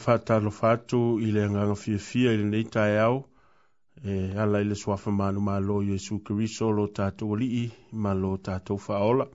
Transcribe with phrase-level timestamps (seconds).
[0.00, 3.18] fatalo fatu i le nganga fia fia i le nei tai au.
[4.04, 7.66] E ala i le suafa manu ma lo Jesu Kiriso lo tato o lii
[8.02, 9.26] ma lo tato faola.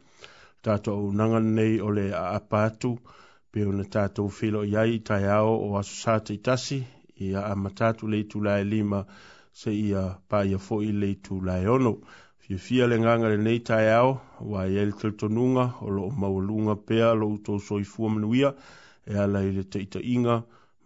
[0.66, 2.06] Tato au nanga nei o le
[2.38, 2.92] apatu
[3.52, 6.80] pe una tato filo iai i tai au o aso sata i tasi
[7.26, 9.00] i a amatatu le tu lai lima
[9.60, 11.94] se i a pa i a fo i le tu lai ono.
[12.42, 14.12] Fia fia le nganga le nei tai au
[14.52, 18.52] wa i el tiltonunga o lo maulunga pea lo uto soifu amanuia.
[19.08, 19.66] e ala i le
[20.04, 20.38] inga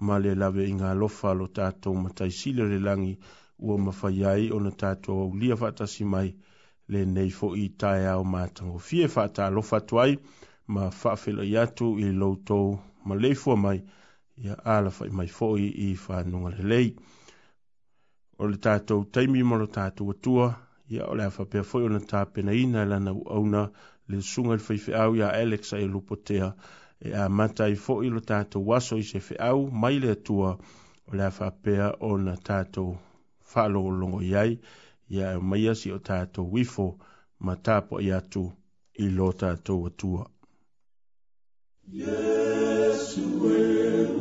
[0.06, 0.32] ma le
[0.72, 3.14] inga alofa lo tato mataisile le langi
[3.66, 6.30] ua mawhai ai o na tātua au lia whātasi mai
[6.92, 10.14] le nei fo i tae au mātango fie whāta alofa tuai
[10.74, 12.68] ma whaafela i atu i loutou
[13.08, 13.80] ma leifua mai
[14.44, 16.88] ia ala whai mai fo i i whanunga le lei.
[18.40, 20.48] O le tātou taimi mo lo tātou atua
[20.94, 23.64] ia o le a whapea fo i o na tāpena ina e lana uauna
[24.10, 26.54] le sunga le au ia Alexa e lupotea
[27.02, 30.50] e a mata i fo ilo tātou waso i se whiau, mai le atua
[31.08, 32.98] o le whapea o na tātou
[33.54, 34.58] whalo e o longo iai,
[35.16, 36.90] i a maia si o tātou wifo
[37.40, 38.44] ma tāpo i atu
[39.00, 40.28] i lo tātou atua.
[41.90, 44.19] Yesu e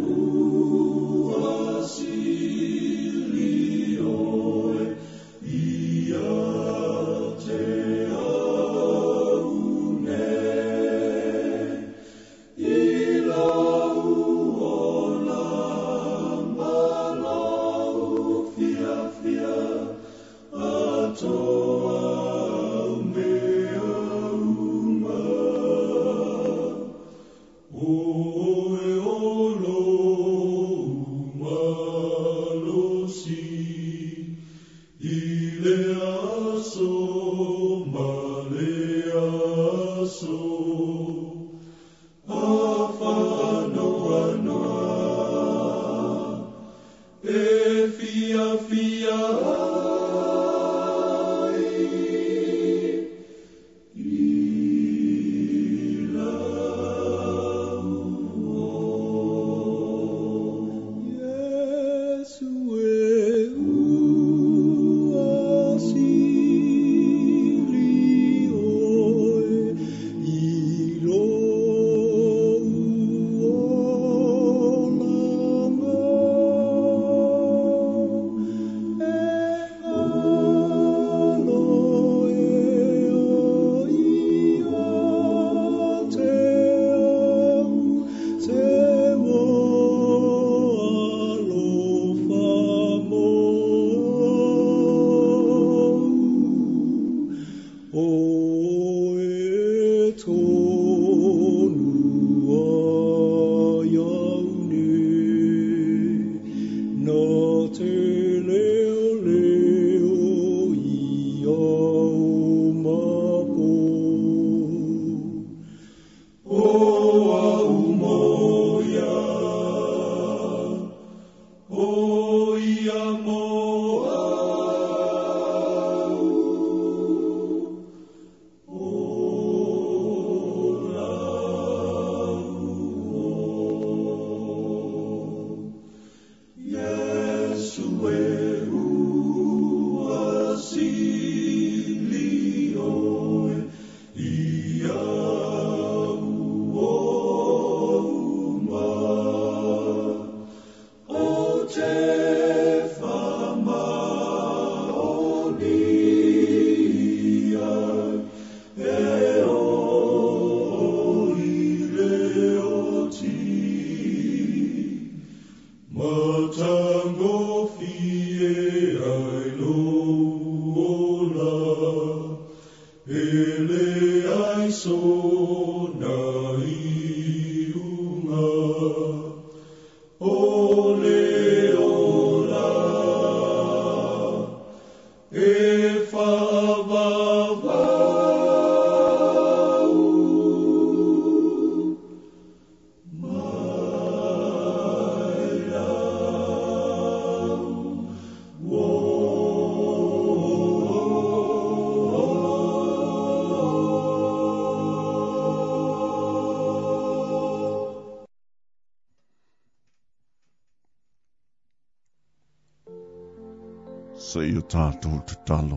[214.79, 215.77] tātou te talo.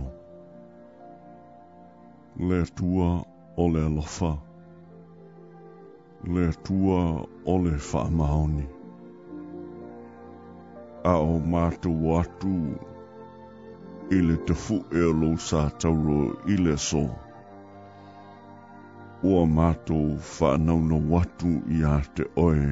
[2.49, 3.07] Le tua
[3.57, 4.29] o le alofa.
[6.35, 6.99] Le tua
[7.49, 8.67] o le whaamaoni.
[11.13, 12.53] A o mātou atu
[14.19, 16.19] i le te fu e lo sa tauro
[16.53, 17.01] i le so.
[19.25, 22.69] Ua mātou whaanauna watu i a te oe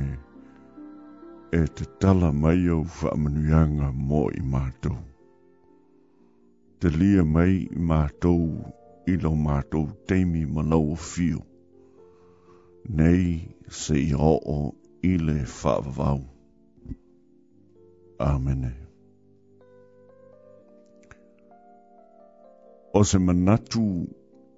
[1.58, 5.00] e te tala mai au whaamanuanga mō i mātou
[6.80, 8.44] te lia mai i mātou
[9.12, 11.42] i lau mātou teimi ma lau o fio.
[13.02, 13.26] Nei
[13.80, 14.60] se i o
[15.10, 16.22] i le whaavavau.
[18.28, 18.72] Āmene.
[23.00, 23.84] O se manatu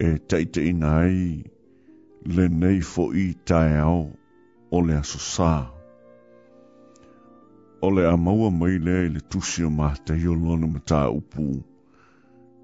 [0.10, 1.42] e teite inai
[2.38, 4.06] le nei fo i tae au
[4.72, 5.54] o le aso sā.
[7.82, 11.60] O le amaua mai le le tusio mātai o lona mātā upuu.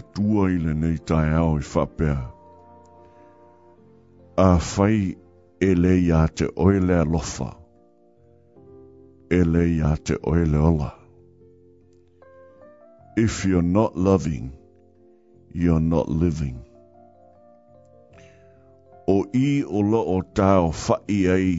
[4.87, 5.03] i i
[5.69, 6.47] e lē iā te
[9.39, 10.89] e lē iā te ola
[13.25, 14.47] if you're not loving
[15.55, 16.57] you're not living
[19.11, 19.49] o i
[19.79, 21.55] o loo ta o fai ai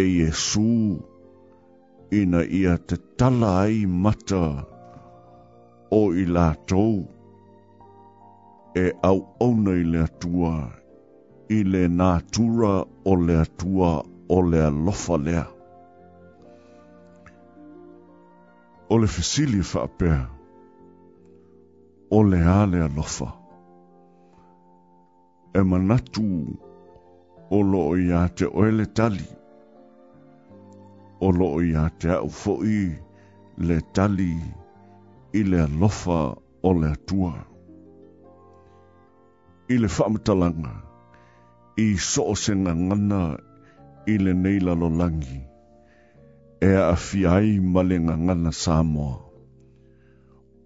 [0.00, 0.64] e Jesu
[2.20, 4.42] ina ia te tala ai mata
[6.00, 6.94] o i la lātou
[8.84, 10.52] e au au nei le atua
[11.58, 12.72] i le nātura
[13.10, 13.90] o le atua
[14.36, 15.44] o le alofa lea.
[18.92, 20.20] O le fesili fa'apea,
[22.16, 23.30] o le alea lofa
[25.54, 26.56] e manatu
[27.50, 29.24] o loo ia te oele tali.
[31.20, 32.86] O loo ia te au foi
[33.58, 34.32] le tali
[35.34, 36.20] i le lofa
[36.62, 37.34] o le atua.
[39.70, 40.72] I le whamatalanga,
[41.78, 43.22] i soo se ngana
[44.06, 45.40] i le neila lo langi,
[46.60, 49.18] e a fiai male ngana Samoa.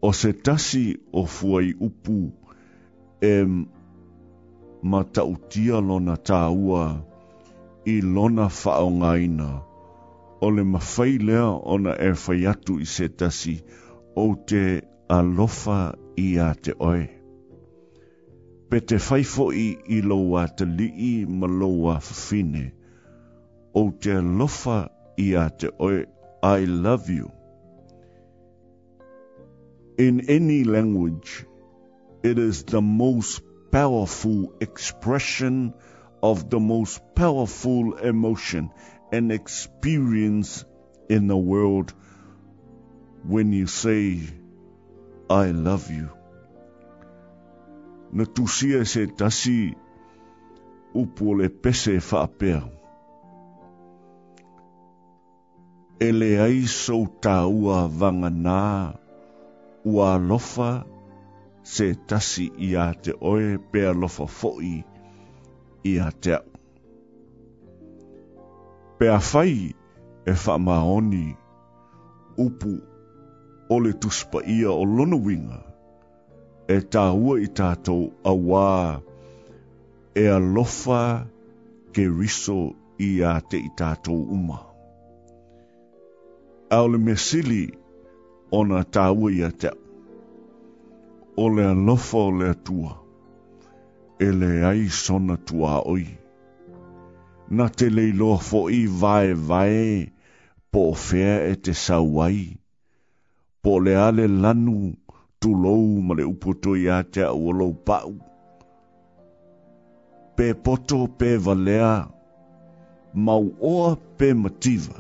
[0.07, 2.17] O se tasi o fuai upu
[3.21, 3.33] e
[4.85, 6.81] ma tautia lona tāua
[7.89, 9.47] i lona whaongaina.
[10.45, 13.55] O le mawhai lea ona e whai atu i se tasi
[14.23, 14.61] o te
[15.17, 15.79] alofa
[16.21, 17.07] i a te oe.
[18.69, 21.97] Pe te whaifo i i loa te lii ma loa
[23.81, 24.79] o te alofa
[25.27, 26.05] i a te oe
[26.47, 27.31] I love you.
[29.97, 31.47] In any language,
[32.23, 33.41] it is the most
[33.75, 35.75] powerful expression
[36.23, 38.71] of the most powerful emotion
[39.11, 40.65] and experience
[41.11, 41.93] in the world
[43.25, 44.21] when you say,
[45.29, 46.07] I love you.
[48.15, 49.75] Na tusia se tasi
[50.95, 52.63] upo le pese whaapea.
[56.01, 58.97] Ele ai sou tāua vanga nā,
[59.85, 60.85] ua alofa
[61.65, 64.75] se tasi i a te oe pea lofa foi
[65.91, 66.45] i a te au.
[68.99, 69.57] Pea fai
[70.31, 71.25] e whamaoni
[72.47, 72.73] upu
[73.75, 75.61] o le tuspa ia o lonawinga
[76.77, 78.65] e tāua i tātou a wā
[80.23, 81.01] e a lofa
[81.97, 82.59] ke riso
[83.09, 84.61] i a te i tātou uma.
[86.77, 87.65] Au le mesili
[88.61, 89.84] ona tāua i a te au
[91.37, 92.93] o le alofa o le atua
[94.23, 96.07] e le ai sona tua oi.
[97.57, 100.13] Na te leilo fo i vae vae
[100.73, 102.41] po fea e te sawai,
[103.63, 103.95] po le
[104.43, 104.79] lanu
[105.41, 107.23] tu lou ma le upoto i a te
[107.87, 108.13] pau.
[110.37, 111.93] Pe poto pe valea,
[113.27, 114.99] mau oa pe mativa.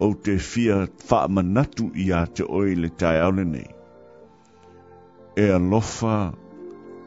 [0.00, 3.71] O te fia wha manatu i a te oi le tai aule nei
[5.36, 6.32] e alofa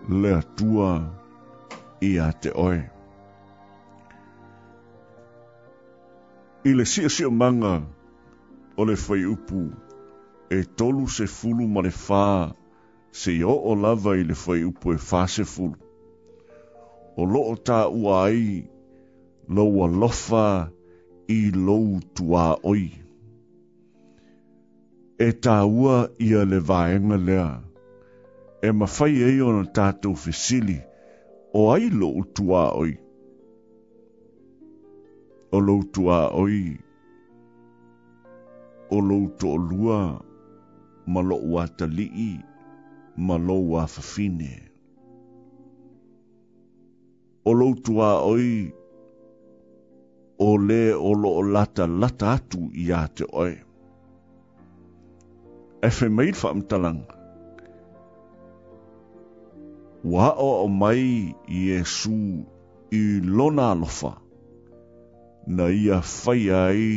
[0.09, 0.89] le atua
[2.01, 2.79] i a te oe.
[6.65, 7.75] I le sia sia manga
[8.77, 9.61] o le fai upu
[10.49, 12.25] e tolu se fulu ma le fā
[13.23, 15.77] se o o lava i le fai upu e fā se fulu.
[17.21, 18.47] O loo tā ua ai
[19.57, 20.47] lau alofa
[21.37, 22.89] i lou tuā oi.
[25.27, 27.47] E tā ua ia le vāenga lea,
[28.65, 30.77] e mawhai e ona tātou whesili
[31.53, 32.91] o ai lo utua oi.
[35.55, 36.57] O lo utua oi,
[38.95, 39.99] o lo uto o lua,
[41.13, 42.33] ma lo ua talii,
[43.27, 44.51] ma lo ua whawhine.
[47.47, 48.49] O lo utua oi,
[50.47, 53.53] o le o lo o lata lata atu i a te oi.
[55.89, 57.13] Efe mail wha mtalanga.
[60.05, 62.13] Wa o mai Yesu
[62.91, 63.03] i
[63.37, 64.11] lona alofa.
[65.47, 66.91] Na ia fai ai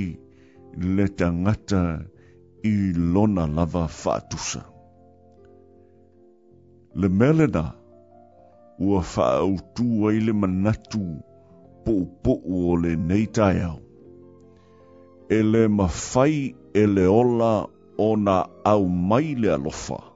[0.96, 1.82] le tangata
[2.62, 2.72] i
[3.14, 4.60] lona lava fatusa.
[7.00, 7.64] Le melena
[8.88, 11.02] ua whaautu ai le manatu
[11.84, 13.80] po po o le neitai au.
[15.38, 16.36] E le mawhai
[16.82, 17.52] e le ola
[17.98, 18.36] o na
[18.72, 20.07] au mai le alofa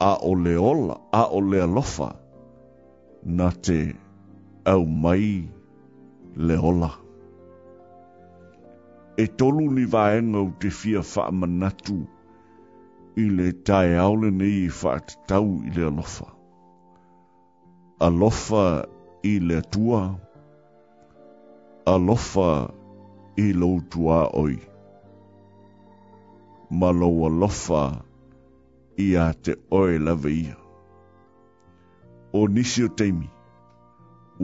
[0.00, 2.08] a o le ola, a o le alofa,
[3.36, 3.78] na te
[4.72, 5.28] au mai
[6.46, 6.90] le ola.
[9.16, 11.96] E tolu ni vaenga o te fia wha manatu
[13.16, 14.94] i le tae aule nei i wha
[15.28, 16.28] tau i le alofa.
[18.06, 18.64] Alofa
[19.32, 20.02] i le tua,
[21.94, 22.50] alofa
[23.36, 24.56] i loutua oi.
[26.78, 28.08] Malo alofa i loutua oi
[29.00, 30.56] ia te oe lawe ia.
[32.38, 33.28] O nisi o teimi,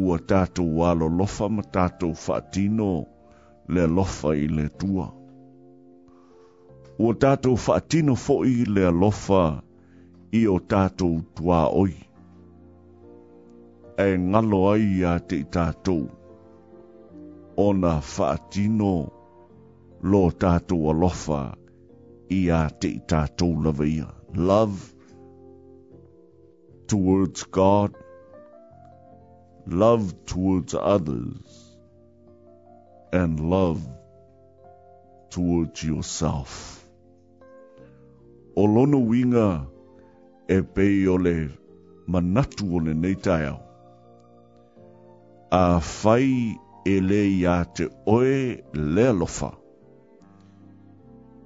[0.05, 2.89] ua tātou walo lofa ma tātou whaatino
[3.77, 5.11] le lofa i le tua.
[6.99, 9.43] Ua tātou whaatino fo'i le lofa
[10.33, 11.93] i o tātou tua oi.
[14.01, 16.07] E ngalo ai a te tātou,
[17.69, 18.93] ona whaatino
[20.13, 21.45] lo tātou alofa
[22.33, 24.13] i a te tātou lawe ia.
[24.37, 24.93] love
[26.89, 27.95] towards God,
[29.67, 31.77] love towards others,
[33.15, 33.81] and love
[35.31, 36.83] towards yourself.
[38.57, 39.67] Olono winga
[40.49, 41.49] e pei ole
[42.07, 43.17] manatu ole nei
[45.51, 49.49] A fai e le te oe le alofa,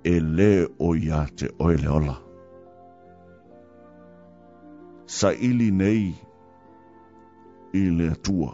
[0.02, 2.29] o te oe le ola.
[5.10, 6.14] sa ili nei
[7.72, 8.52] i le atua.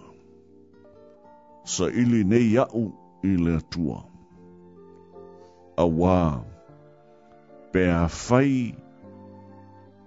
[1.64, 2.92] Sa ili nei au
[3.22, 3.98] i le atua.
[5.76, 6.40] A wā,
[7.72, 8.72] pe a whai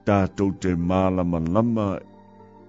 [0.10, 1.88] tātou te mālama lama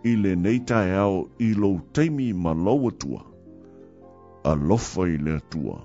[0.04, 3.22] i le neitai au i lou teimi ma lau tua.
[4.44, 5.78] A lofa i le atua.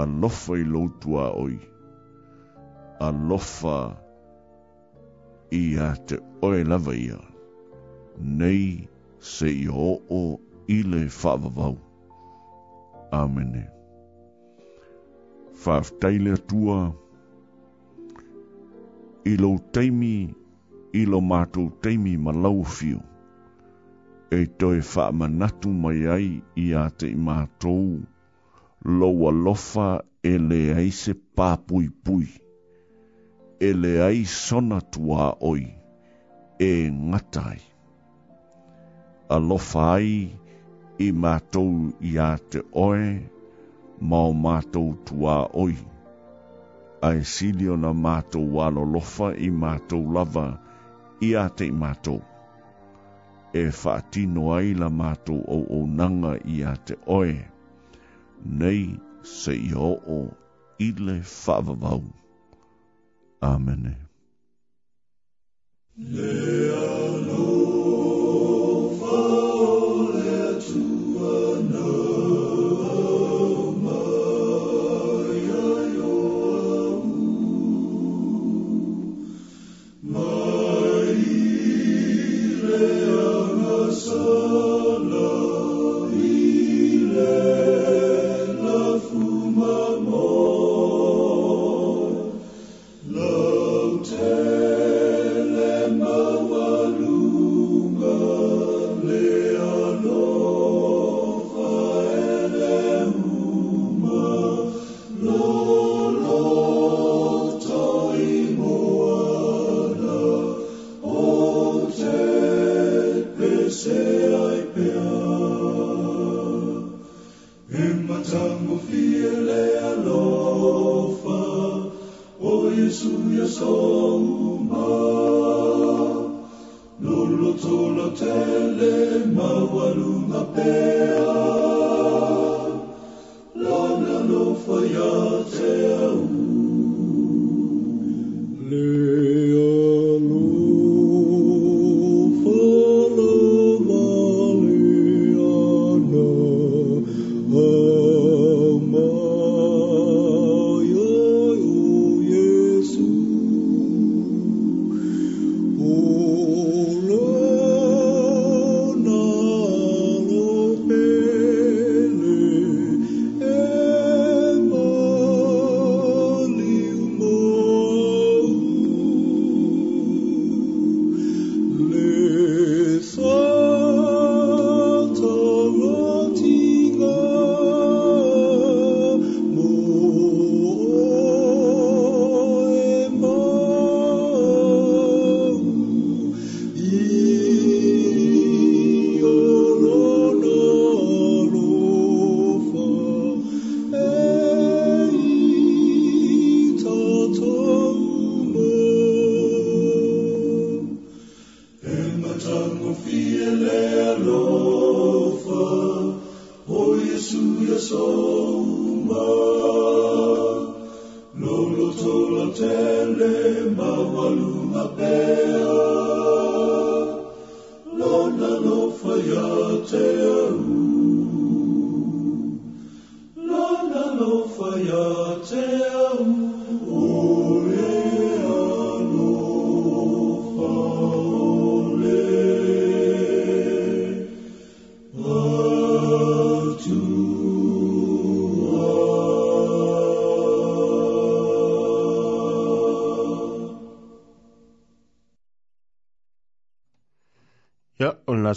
[0.00, 1.58] A lofa i lou tua oi.
[3.04, 3.99] A lofa i
[5.50, 7.18] ia te oe lava ia.
[8.22, 8.64] Nei
[9.18, 9.66] se i
[10.12, 10.22] o
[10.70, 11.76] i le whaavavau.
[13.18, 13.62] Amene.
[15.64, 16.76] Whaafteile atua
[19.30, 20.14] i lo teimi
[21.00, 23.00] i lo mātou teimi ma lau fio.
[24.30, 26.28] E toi whaamanatu mai ai
[26.64, 27.98] i a te i mātou
[29.00, 29.88] loa lofa
[30.22, 31.90] e le aise pāpui pui.
[32.04, 32.49] pui
[33.68, 35.64] e le ai sona tua oi
[36.58, 36.70] e
[37.10, 37.60] ngatai.
[39.28, 40.12] A lofa ai
[41.04, 41.70] i mātou
[42.10, 43.10] i a te oe
[44.12, 45.76] mau mātou tua oi.
[47.04, 50.46] A e silio na mātou alo lofa i mātou lava
[51.28, 52.22] i a te mātou.
[53.52, 57.36] E whaatino ai la mātou o o nanga i a te oe.
[58.62, 58.82] Nei
[59.36, 60.22] se i o o
[60.90, 62.00] ile whavavau.
[63.42, 63.96] Amen.
[65.96, 68.19] Lea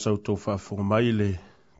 [0.03, 1.25] sau tō whaafunga mai le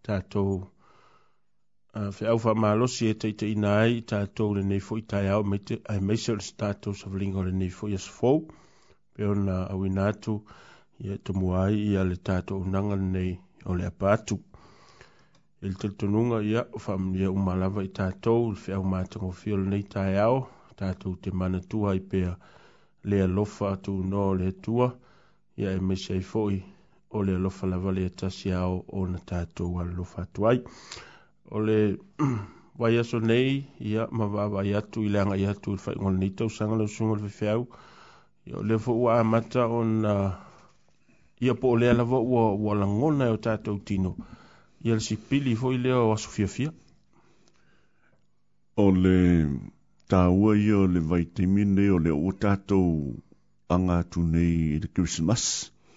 [0.08, 5.04] tātou uh, whi au wha mālosi e teite ina ai tātou le nei fo i
[5.14, 7.98] tai au me te ai meise o le tātou sa vlingo le nei fo i
[8.00, 8.32] asa fō
[9.18, 10.38] peo na au i nātu
[11.04, 13.34] i e tomu ai i a le tātou unanga le nei
[13.66, 14.38] o le apātu
[15.64, 19.60] i le tātununga i a o wha mnia umalawa i tātou whi au mātango fio
[19.66, 20.46] le nei tai au
[20.80, 22.38] tātou te mana tua i pēa
[23.12, 24.94] le alofa tu no le tua
[25.60, 26.46] ia e meise ai fo
[27.14, 30.60] o le alofa lava le atasi ao o na tatou alolofa atu ai
[31.52, 31.78] o le
[32.80, 36.34] vai aso nei ia ma vaavai atu i le agai atu i le faigona nei
[36.38, 37.62] tausaga le usuga o le fefeau
[38.48, 40.14] ia o lea fou ua amata ona
[41.40, 44.12] ia po o lea lava ua ua lagona e o tatou tino
[44.86, 46.72] ia le sipili foi lea o aso fiafia
[48.76, 49.16] o le
[50.10, 53.14] tāua ia o le vaitimi nei o le ua tatou
[53.76, 55.44] aga atu nei i le krismas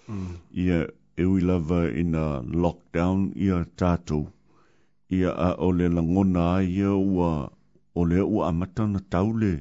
[0.09, 0.37] mm.
[0.53, 2.23] ia mm e ui lava ina
[2.63, 4.27] lockdown ia tātou.
[5.17, 7.29] Ia a ole langona ia ua
[7.95, 9.51] ole ua amatana taule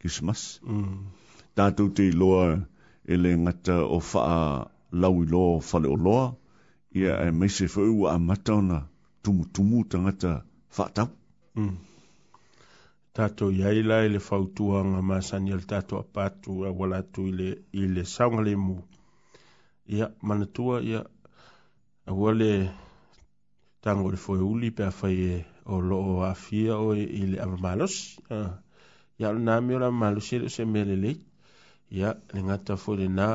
[0.00, 0.42] kismas.
[0.62, 1.06] Mm.
[1.56, 2.42] Tātou te loa
[3.14, 4.66] ele ngata o faa
[5.02, 6.26] lau ilo fale o loa.
[6.98, 8.82] Ia e meise fau ua amatana
[9.22, 10.32] tumu tumu tangata
[10.76, 11.08] faa tau.
[11.56, 11.76] Mm.
[13.16, 18.74] Tātou iaila ele fautua ngā masani al tātou apatu a walatu ile, ile saungale mu.
[18.74, 18.95] Mm
[19.86, 21.04] ia manatua ia
[22.06, 22.70] aua le
[23.82, 28.50] tago le foeuli pea fai e o loo afia o e, i le avamalosi ah,
[29.18, 31.18] ia lona mea o le avamalosi e le ose mea lelei
[31.98, 33.28] ia le gata foi lenā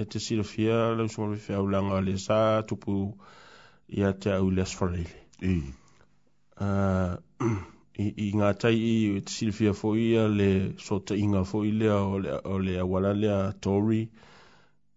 [0.00, 2.92] e te silafia lau somalefeaulaga o le sa tupu
[3.98, 5.16] ia te au i ah, le asfaraile
[8.26, 8.94] i gatai i
[9.26, 10.48] te silafia foi ia le
[10.86, 11.96] sotaʻiga foi lea
[12.52, 14.10] o le auala lea tori mm.
[14.12, 14.16] uh,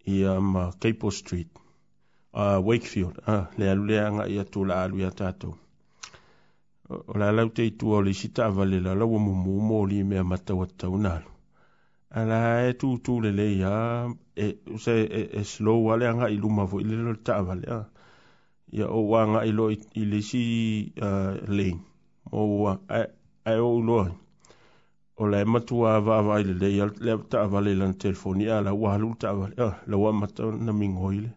[0.09, 1.47] i um, uh, Capo Street,
[2.33, 5.53] uh, Wakefield, uh, le alu le anga i atu la alu i atatou.
[6.89, 9.97] O la lau te itua o le sita avale la lau o mumu mo li
[10.09, 11.29] mea matau atau nalu.
[12.17, 14.07] Ala e tu tu le le ya, ah,
[14.45, 17.67] e, use, e, e slow wale anga i luma vo i le lo ta avale
[17.71, 17.77] ya.
[17.77, 17.85] Ah.
[18.77, 20.43] Ia o wanga i lo i, i le si
[21.07, 21.79] uh, lane.
[22.37, 23.05] O wa, ai
[23.53, 24.09] e o uloa
[25.19, 26.67] o le matua va va ile le
[27.05, 29.45] le ta va le lan telefoni ala wa lu ta va
[29.89, 31.29] le wa mata na mingoile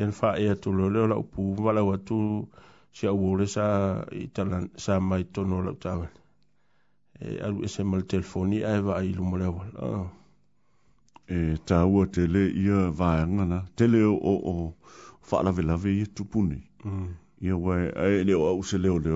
[0.00, 2.16] en fa e tu lo le la pu va la wa tu
[2.96, 3.66] sia u le sa
[4.24, 6.06] italan sa mai to no la ta va
[7.20, 9.48] e alu e se mal telefoni ai va e ile mo le
[11.36, 11.38] e
[11.68, 14.54] ta u te le ia va nga na te le o o
[15.28, 17.08] fa la ve la ve tu puni mm.
[17.46, 17.72] ia wa
[18.16, 18.94] e le e o se le mm.
[18.96, 19.12] o le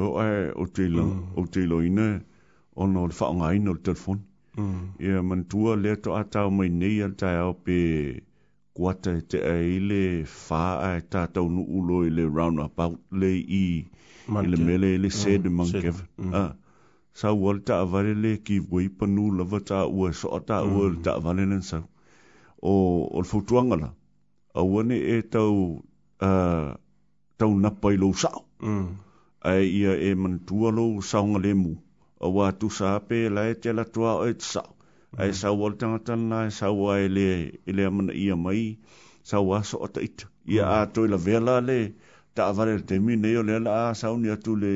[0.63, 1.05] o te lo
[1.41, 2.07] o te lo ina
[2.83, 4.27] ono le faaogāina o le telefoni
[5.07, 7.77] ia manatua lea toʻatau mai nei a le taeao pe
[8.77, 10.01] kuata e te ai le
[10.35, 13.31] faa e tātou nuu lo i le roundabout le
[13.63, 13.63] i
[14.53, 15.55] le mele le sed mm.
[15.59, 16.35] man Kevin.
[16.41, 16.51] Ah.
[17.19, 21.15] Sa wal ta avale le ki wei panu lava ta ua so ta ua ta
[21.19, 21.79] avale len sa.
[22.71, 22.75] O
[23.19, 23.91] o futuanga la.
[24.61, 25.55] Awane e tau
[26.29, 26.69] uh,
[27.41, 28.45] tau napai lo sao.
[28.63, 28.87] Mm.
[29.51, 31.73] Ai ia e mantua lo saunga le mu.
[32.21, 34.63] o wā tu sa ape la e te la tua o e tsa.
[34.63, 35.21] Mm.
[35.21, 35.35] Ai mhm.
[35.41, 37.29] sa wale tangata na, sa wale le,
[37.71, 38.79] ele amana ia mai,
[39.25, 40.27] sa wale so o ta ita.
[40.49, 40.71] Ia mm.
[40.83, 41.79] a toi la vela le,
[42.35, 44.73] ta avare te mi nei o le la a sa unia tu le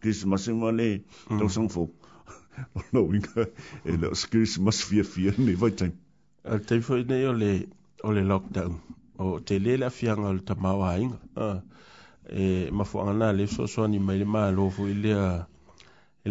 [0.00, 1.38] Christmas ima le, mm.
[1.40, 1.82] tau sangfo.
[2.76, 3.42] o no inga,
[3.88, 5.94] e le o Christmas fia fia ne, vai taim.
[6.44, 7.52] Al te fo nei o le,
[8.06, 8.72] o le lockdown,
[9.18, 11.18] o te le la fianga o le tamawa inga.
[11.44, 11.58] Uh,
[12.30, 15.22] e mafu ana le so so ni mai le maa lofu ilia...
[15.24, 15.52] Le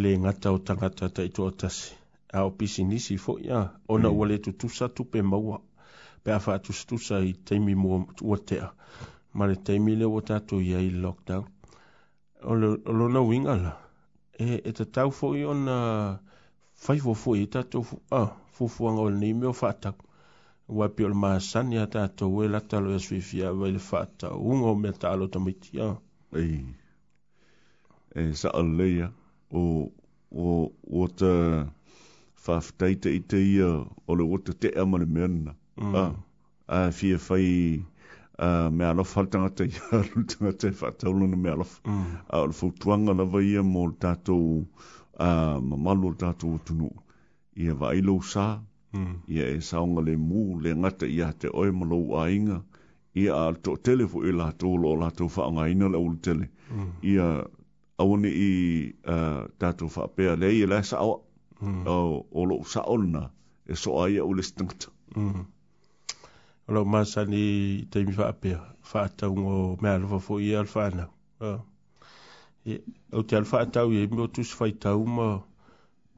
[0.01, 1.93] le ngata o tangata ta ito otasi.
[2.35, 4.17] A o pisi nisi fo ia, ona mm.
[4.19, 5.61] wale tutusa tu pe maua,
[6.23, 8.73] pe afa tutusa i teimi mua tuatea.
[9.33, 11.45] Ma le teimi le o tato ia i lockdown.
[12.43, 12.53] O
[12.97, 13.77] lo na wingala,
[14.39, 16.19] e, e ta tau fo i ona
[16.73, 19.95] faifo fo i tato fu, ah, fufuanga o ni meo fatak.
[20.67, 23.79] Wa pio le maa sani a tato we la talo ya e swifia wa ili
[23.79, 24.33] fatak.
[24.33, 25.95] Ungo me talo tamitia.
[26.33, 26.65] Ei,
[28.15, 29.07] e sa'a leia.
[29.07, 29.22] Ei,
[29.53, 29.91] o
[30.35, 31.31] o o te
[32.45, 33.67] whaftaita i te ia
[34.07, 35.53] o le o te te amare meana.
[35.77, 35.95] Mm.
[35.95, 36.15] Ah,
[36.67, 37.83] a ah, fia whai
[38.39, 42.03] a uh, me alo faltanga te ia rutanga te whataulana me alo mm.
[42.29, 46.59] a ah, o le fautuanga lava ia mo le a uh, mamalo le tātou o
[46.65, 46.89] tunu
[47.63, 48.45] ia vailou sā
[48.97, 49.15] mm.
[49.33, 52.63] ia e saonga le mū le ngata ia te oe malou a inga
[53.13, 56.81] ia a to tele fu i e lātou lo lātou whaanga ina le ultele tele
[56.81, 56.89] mm.
[57.11, 57.27] ia
[57.99, 58.49] a one i
[59.07, 61.19] uh, tātou whapea lei e lai saawa.
[61.61, 61.83] Mm.
[61.87, 63.29] O, o lo sa olna
[63.65, 64.89] e so aia o le stangta.
[65.15, 65.45] Mm.
[66.67, 68.59] O lo masa ni teimi whapea,
[68.91, 71.07] whaatau ngō mea lova fo i alfana.
[71.39, 71.59] Uh.
[72.65, 72.79] E,
[73.11, 75.29] o te alfatau e mi o tus whaitau ma,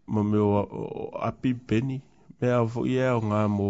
[0.08, 2.00] ma me o, o, o api peni.
[2.42, 3.70] Mea fo i e o ngā mō,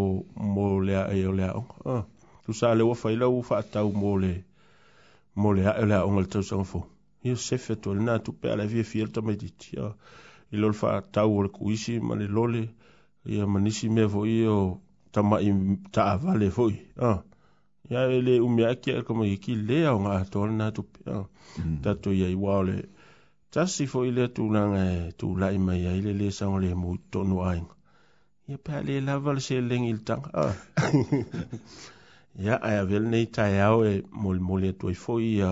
[0.55, 1.81] mō lea e o lea onga.
[1.83, 2.35] Uh.
[2.45, 4.35] Tu sa le wafailau whaatau mō le,
[5.41, 6.85] mō lea e o lea onga le tausangafo.
[6.85, 6.91] Mm.
[7.25, 9.73] Iosefe tu alina tu pe ala vie fiel ta mai diti.
[10.53, 12.63] I lol fa tau ole kuisi ma le lole.
[13.33, 14.57] Ia manisi me voi o
[15.13, 15.55] ta mai
[15.93, 16.75] ta avale voi.
[17.89, 20.99] Ia ele umi aki ala kama iki lea o ngā tu alina tu pe.
[21.63, 21.79] Mm.
[21.83, 22.77] Tato e ia iwa ole.
[23.53, 24.85] Tasi fo ile tu nanga
[25.19, 27.67] tu lai mai ia ile le sa ole mu tonu aing.
[28.49, 30.29] Ia pe ale lava le se lengi il tanga.
[32.45, 35.25] Ia ai avel nei tai au e mol mol e tu ai fo ia.
[35.25, 35.51] Ia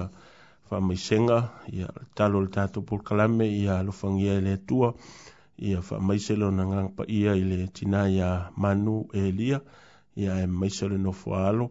[0.73, 1.37] faamaisega
[1.71, 4.89] ia le talo o le tatou pulkalame ia alofagia e le atua
[5.57, 8.29] ia faamaise lona gagapaia i le tinā ia
[8.61, 9.59] manu elia
[10.21, 11.65] ia e maise o le nofoaalo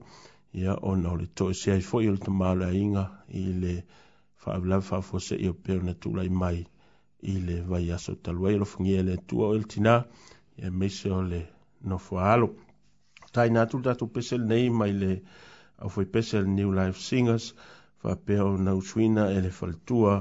[0.60, 3.74] ia ona o le toʻeseai foʻi o le tamāloaiga e i le
[4.42, 6.58] faavelave faafoaseʻi o pea ona tulai mai
[7.32, 9.94] i le vai aso talu ai alofagia e le atua o i le tinā
[10.58, 11.40] ia e maise o le
[11.90, 12.48] nofoaalo
[13.34, 15.12] taina atu le tatou pese lenei mai le
[15.82, 17.54] aufaipese le new life singers
[18.02, 20.14] whapea o nau swina e le whaltua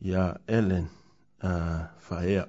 [0.00, 0.24] ia
[0.58, 0.86] Ellen
[1.44, 2.48] uh, whaea.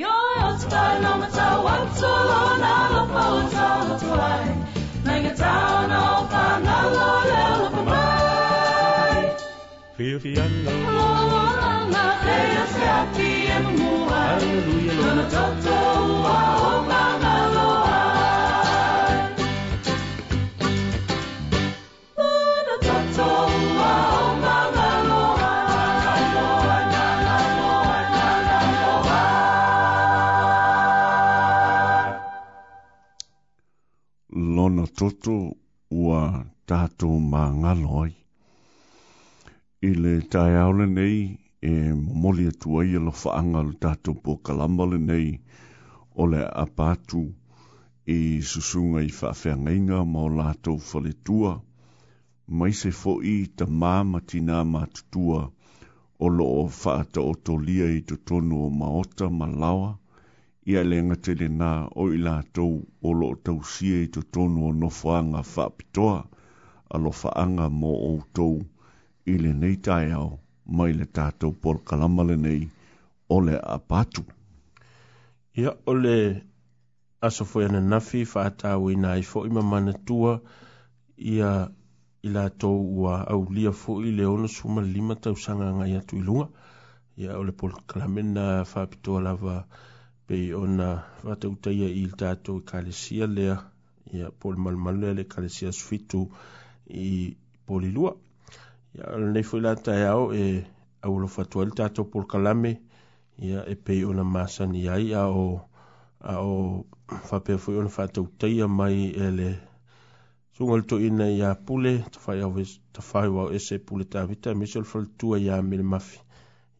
[0.00, 0.14] Yo
[0.46, 6.26] otka no matau au to Lona lopa o tau tuai na Nanga tau na o
[6.32, 9.20] panalo Lelo pamai
[9.96, 15.89] Fia fianga Lomo langa Pea si api e mumuhai Lona totoa
[35.00, 35.56] toto
[35.90, 38.12] ua tato ma ngaloi.
[39.88, 41.18] I le tai aule nei
[41.70, 41.72] e
[42.04, 45.28] momoli atua i alo e whaanga le tato po kalamba le nei
[46.20, 47.22] o le apatu
[48.18, 48.18] i
[48.50, 51.52] susunga i whawhea ngainga ma o lato whaletua
[52.58, 55.40] mai se fo i ta māma tina mātutua
[56.24, 59.90] o loo whaata o tolia i to tonu o maota ma lawa
[60.70, 62.74] ia le ngate le nā o i la tau
[63.06, 66.18] o lo tau sie i to tonu o nofoanga whapitoa
[66.94, 68.52] a lo whaanga mo o tau
[69.32, 70.28] i le nei tai au
[70.76, 72.60] mai le tātou por kalama le nei
[73.34, 74.22] o le apatu.
[75.60, 76.16] Ia o le
[77.28, 80.32] aso foi ana nafi whaatau i nai fo i mamana tua
[81.34, 81.50] ia
[82.26, 85.92] i la tau ua au lia fo i le ono suma lima tau sanga ngai
[86.00, 86.46] atu i lunga
[87.20, 89.88] ia o le por kalama na whapitoa lava ia
[90.30, 90.88] pei ona
[91.26, 93.54] fataʻutaia i le tatou ekalesia lea
[94.18, 96.20] ia po le malumalu lea le ekalesia sufitu
[97.06, 97.10] i
[97.66, 98.12] polilua
[98.96, 100.44] ia lanei foi lataeao e
[101.06, 102.72] aualofa atu ai le tatou polokalame
[103.48, 105.46] ia e pei ona masani ai ao
[106.32, 106.54] ao
[107.28, 109.48] faapea foi ona faatautaia mai e le
[110.54, 112.52] suga le toina iā pule tafaiau
[112.96, 116.18] tafai wao ese pule tavita mesi o le faletua iā me le mafi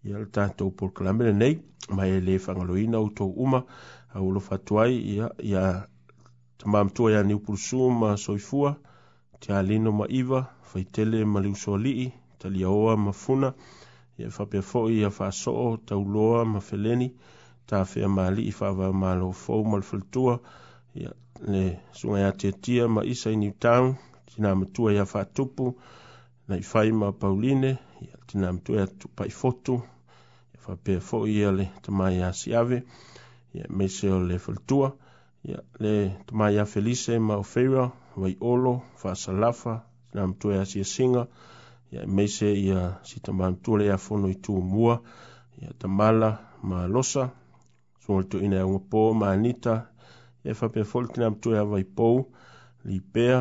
[0.04, 1.54] ia le tatou proclame lenei
[1.96, 3.60] mai e lē fagaloina outou uma
[4.16, 5.64] aulofa atu ai ia ia
[6.58, 8.70] tamamatua ia niupulusu ma soifua
[9.42, 12.06] tialino ma iva faitele ma le usoalii
[12.40, 13.48] taliaoa ma funa
[14.18, 17.08] ia e faapea foʻi ia faasoo tauloa ma feleni
[17.68, 20.34] tafea malii faavaomālo fou ma le falatua
[21.00, 21.10] ia
[21.52, 21.64] le
[21.98, 23.88] sugaiā tiatia ma isa i new town
[24.32, 25.64] tinā matua ia faatupu
[26.50, 27.72] na i fai ma pauline
[28.04, 29.74] i atina mtu e atu pai fotu
[30.54, 32.78] i fai pē fō i ale tamai a siave
[33.54, 34.88] i a meise o le faltua
[35.48, 35.92] i a le
[36.28, 37.84] tamai a felise ma o feira
[38.20, 39.74] wai olo fa salafa
[40.14, 41.22] na mtu e asia singa
[41.92, 44.96] i a meise i a si tamai mtu le a fono i tu mua
[45.60, 46.30] i a tamala
[46.68, 47.22] ma losa
[48.02, 49.74] sungal tu ina e unga pō ma anita
[50.44, 52.06] i a fai pē fō i tina mtu e a wai pō
[52.88, 53.38] li pēa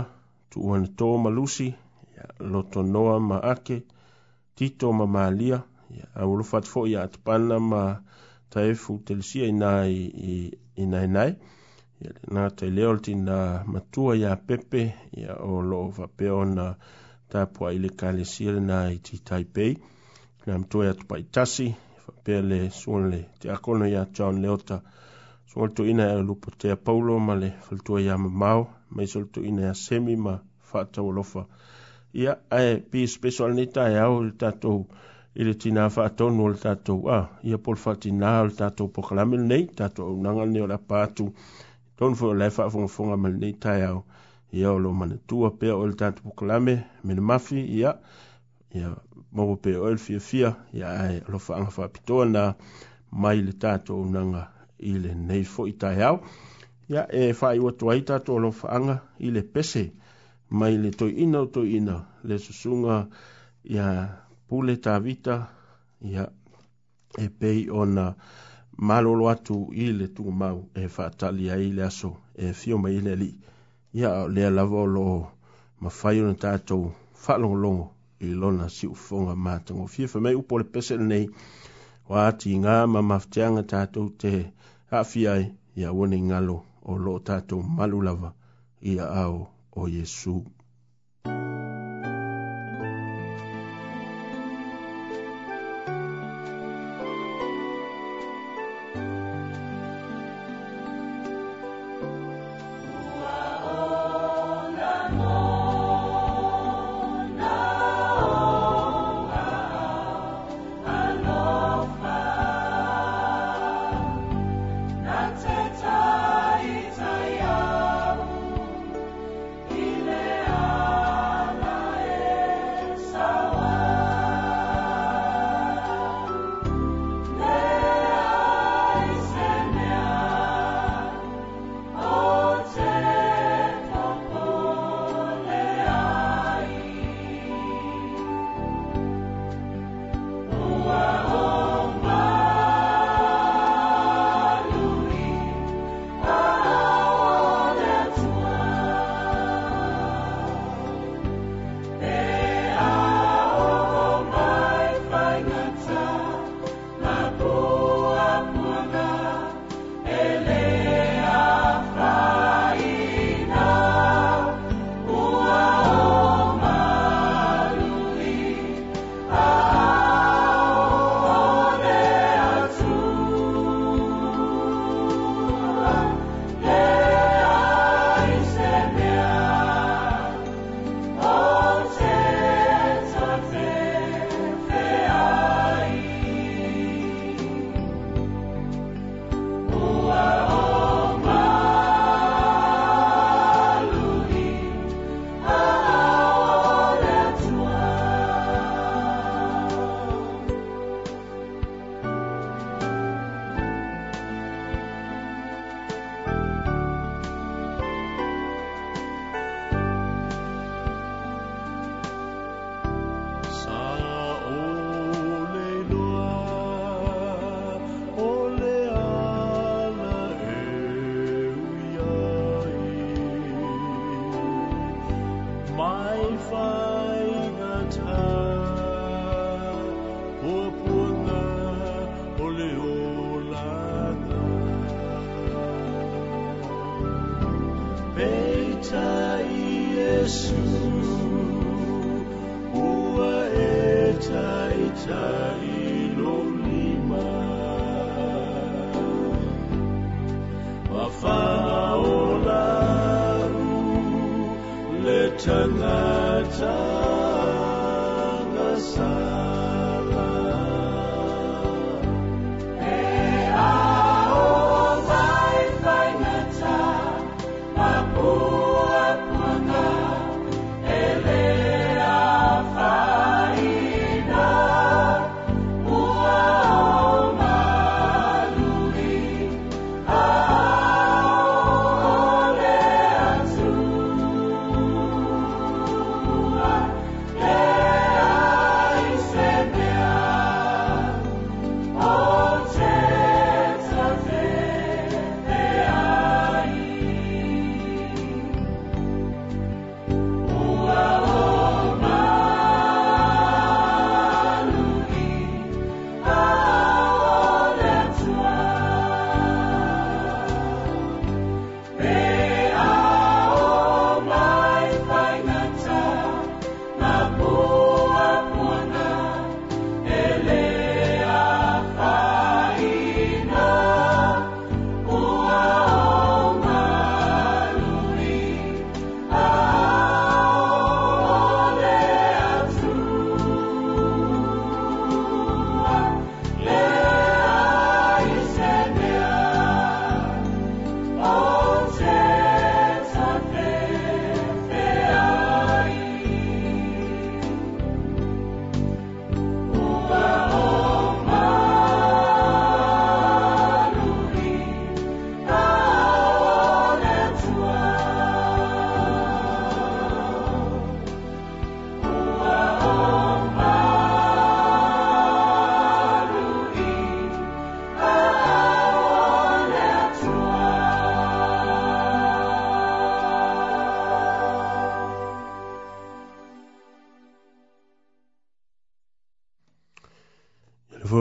[0.50, 1.78] tu uana tō ma lusi i
[2.20, 3.78] ya loto noa ma ake
[4.58, 5.60] tito ma malia
[6.00, 7.84] ya awulu fat fo ya atpana ma
[8.56, 9.96] taifu telsia inai
[10.84, 11.32] inai nai
[12.04, 13.38] ya na teleol tinda
[13.74, 14.82] matua ya pepe
[15.24, 16.68] ya olo va peona
[17.32, 19.74] tapo ile kale sil na iti taipei
[20.46, 21.68] na matua ya tupai tasi
[22.04, 24.78] fa pele sunle te akono ya chon leota
[25.54, 28.62] Soltu ina e lupo tea paulo ma le fultua ia ma mau,
[28.94, 30.34] mai soltu ina ia semi ma
[30.72, 31.42] fata o lofa
[32.14, 34.88] ia ae pi special ni tae au le tatou
[35.36, 38.90] i le tina faatonu o le tatou a ia po le faatinā o le tatou
[38.96, 41.26] pokalame lenei tatou aunaga lenei o le apa atu
[41.98, 44.00] tonu foi fonga lae nei ma lenei au
[44.60, 46.74] ia lo manatua pea o le tatou pokalame
[47.06, 47.94] me le mafi ia
[48.78, 48.90] ia
[49.32, 52.54] maua pe oe le fiafia ia ae alofaaga faapitoa na
[53.12, 54.92] mai le tatou aunaga i
[55.28, 56.18] nei fo tae au
[56.90, 59.92] ia e faaiuatu ai tatou alofaaga i le pese
[60.50, 63.08] mai le toi ina o toi ina le susunga
[63.64, 63.86] ia
[64.48, 65.36] pule ta vita
[66.12, 66.24] ia
[67.18, 68.16] e pei ona
[68.88, 73.14] malolo atu i le tunga mau e whaatali a ile aso e fio mai ile
[73.22, 73.30] li
[74.00, 75.06] ia le lavo lo
[75.82, 76.84] mawhaio na tātou
[77.24, 77.86] whalongolongo
[78.28, 81.26] i lona si ufonga mātango fie wha mai upo le pesele nei
[82.10, 84.32] o ati ngā ma mafteanga tātou te
[84.92, 85.44] hawhiai
[85.82, 86.58] ia wone ngalo
[86.90, 88.30] o lo tātou malulava
[88.92, 89.38] ia ao
[89.72, 90.44] o oh, Jesús.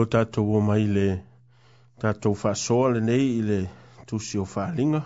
[0.09, 1.03] tātou o mai le
[2.01, 3.57] tātou whasoa le nei i le
[4.09, 5.03] tusi o whālinga.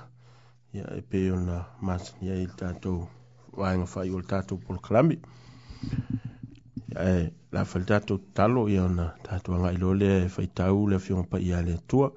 [0.73, 3.03] Ia e pē o nga mātani ai tātou
[3.59, 5.17] wāenga whai o le tātou polokalami.
[6.93, 10.85] Ia e la whai tātou talo i o nga tātou anga ilole e whai tau
[10.91, 12.09] le whiong pa ia le tua.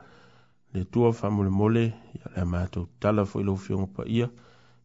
[0.74, 4.28] Le tua whamule mole i le mātou tala fo i lo whiong pa ia.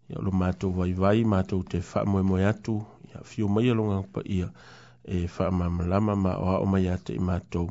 [0.09, 2.79] Ia lo mātou vai vai, mātou te whamue moe atu.
[3.11, 4.49] Ia whiong mai alonga pa ia
[5.05, 7.69] e whamamalama ma o hao mai ate i mātou.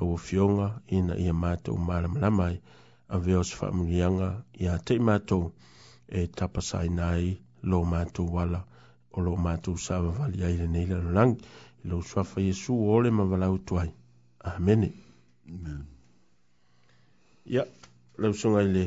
[0.00, 2.58] aua fioga ina ia matou malamalama ai
[3.14, 4.28] avea o se faamuliaga
[4.62, 5.52] iā te matou
[6.08, 7.28] e tapasaina ai
[7.70, 8.60] lo matou ala
[9.14, 11.36] o lo matou saavavali ai lenei lalolagi
[11.82, 13.90] i lou suafa iesu o le mavalau ai
[14.50, 14.88] amene
[17.52, 17.62] ia
[18.18, 18.84] lausuga i le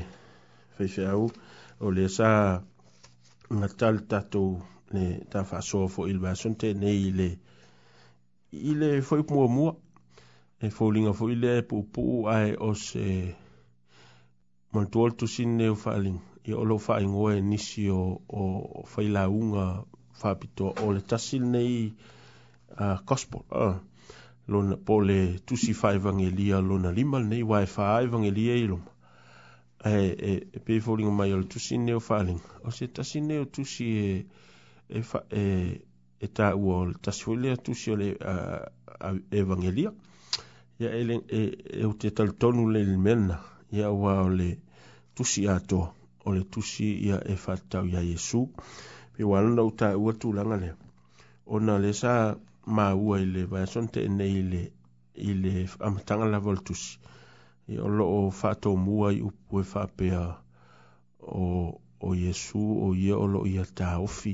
[0.76, 1.30] faifeau
[1.80, 2.30] o le sa
[3.60, 4.48] gata le tatou
[4.96, 7.30] le tafaasoa foʻi i le vasona tenei i le
[8.72, 8.90] i le
[9.30, 9.72] muamua
[10.66, 12.04] e fōlinga fō ile e pūpū
[12.34, 13.04] ai o se
[14.74, 16.16] mantuol tusin neu fāling
[16.50, 18.00] i e olo fā ingoe nisi o,
[18.38, 18.42] o
[18.94, 19.66] whaila unga
[20.22, 23.78] fāpito o le tasil nei a uh, gospel uh,
[24.54, 25.20] lona po le
[25.52, 28.90] tusi fā evangelia lona limal nei wai fā evangelia i loma
[29.86, 33.46] e, e, e pē fōlinga mai o le tusin neu fāling o se tasin neu
[33.54, 34.10] tusi e
[34.90, 35.46] e, fa, e,
[36.18, 39.94] e tā ua o le tasi o le tusi o le uh, evangelia
[40.80, 41.04] ia e,
[41.80, 43.36] e ou te talutonu le lemena
[43.78, 44.50] ia ua o le
[45.16, 45.88] tusi atoa
[46.26, 48.42] o le tusi ia e faatatau iā iesu
[49.14, 50.76] pe ua lana ou taʻua e tulaga lea
[51.56, 52.14] ona le sa
[52.76, 54.36] maua i le vaeasona teʻenei
[55.30, 55.54] i le
[55.88, 56.92] amataga lava o le tusi
[57.72, 60.22] ia e o loo faatomua i upu e faapea
[61.42, 61.46] o
[62.08, 64.34] o iesu o ia o loo ia taofi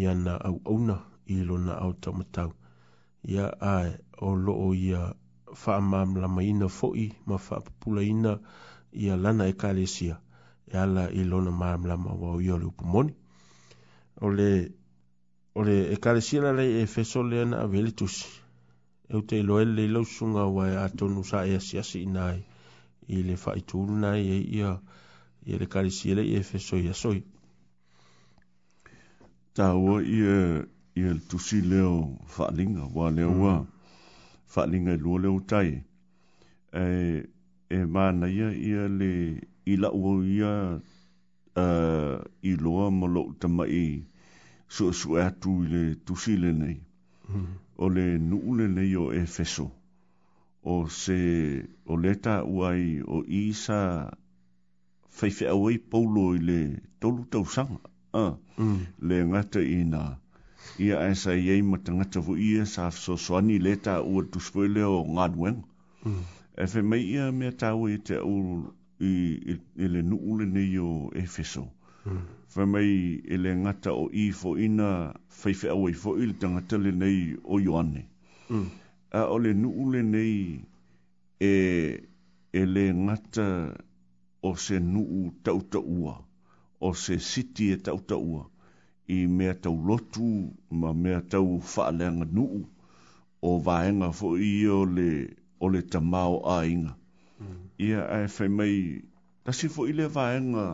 [0.00, 0.96] ia na auauna
[1.32, 2.50] i lona ao taumatau
[3.32, 3.46] ia
[3.76, 3.88] ae
[4.26, 5.02] o loo ia
[5.64, 8.32] faamamalamaina foʻi ma faapupulaina
[8.92, 10.18] ia lana ekalesia
[10.72, 13.12] e ala i lona malamalama wao ia o le upumoni
[15.56, 18.26] o le ekalesia lalei e feso e lea na aveli tusi
[19.12, 22.40] eu te iloa ele lei lausuga ua e atonu sa e asiasi ina ai
[23.14, 24.70] i le faaitūluna ai ai ia
[25.48, 27.18] ia le kalesia lei e feso ia soi
[29.54, 30.36] taua ia
[31.00, 31.98] ia le tusi lea o
[32.36, 33.75] faaliga ua lea ua mm
[34.52, 35.70] whaalinga i lua leo tai.
[36.80, 36.82] E,
[37.70, 39.12] e mana ia ia le
[39.72, 40.52] i laua ia
[42.50, 44.02] i loa ma lo ta mai
[44.74, 46.76] so so atu i le tusi le nei.
[47.28, 47.46] Hmm.
[47.82, 49.66] O le nuu le nei o Efeso.
[50.70, 51.18] O se
[51.92, 53.78] o leta uai o Isa
[55.16, 56.58] feife awai paulo i le
[57.00, 57.82] tolu tausanga.
[58.16, 58.78] Uh, mm.
[59.08, 60.04] Le ngata i nga
[60.78, 64.22] ia e sa i ei ma tangata vo ia sa so soani le ta ua
[64.30, 65.62] tu spoile o ngadweng.
[66.04, 66.22] Mm.
[66.56, 68.66] Efe mai ia mea tau i te au
[69.00, 69.10] i,
[69.52, 71.66] i, i le nuule nei o Efeso.
[72.06, 72.20] Mm.
[72.48, 72.90] Fe mai
[73.22, 76.90] i le ngata o i fo ina feife au i fo i le tangata le
[76.92, 78.02] nei o Ioane.
[78.50, 78.66] Mm.
[79.10, 80.60] A o le nuule nei
[81.40, 81.50] e,
[82.52, 83.46] e le ngata
[84.42, 86.14] o se nuu tautaua,
[86.80, 88.44] o se siti e tau ua
[89.08, 92.66] i mea tau lotu ma mea tau whaaleanga nuu
[93.42, 95.10] o vaenga fo i o le,
[95.62, 96.94] o le tamau a inga.
[97.40, 97.68] Mm.
[97.86, 98.74] Ia ae whai mai,
[99.44, 100.66] tasi fo i le vaenga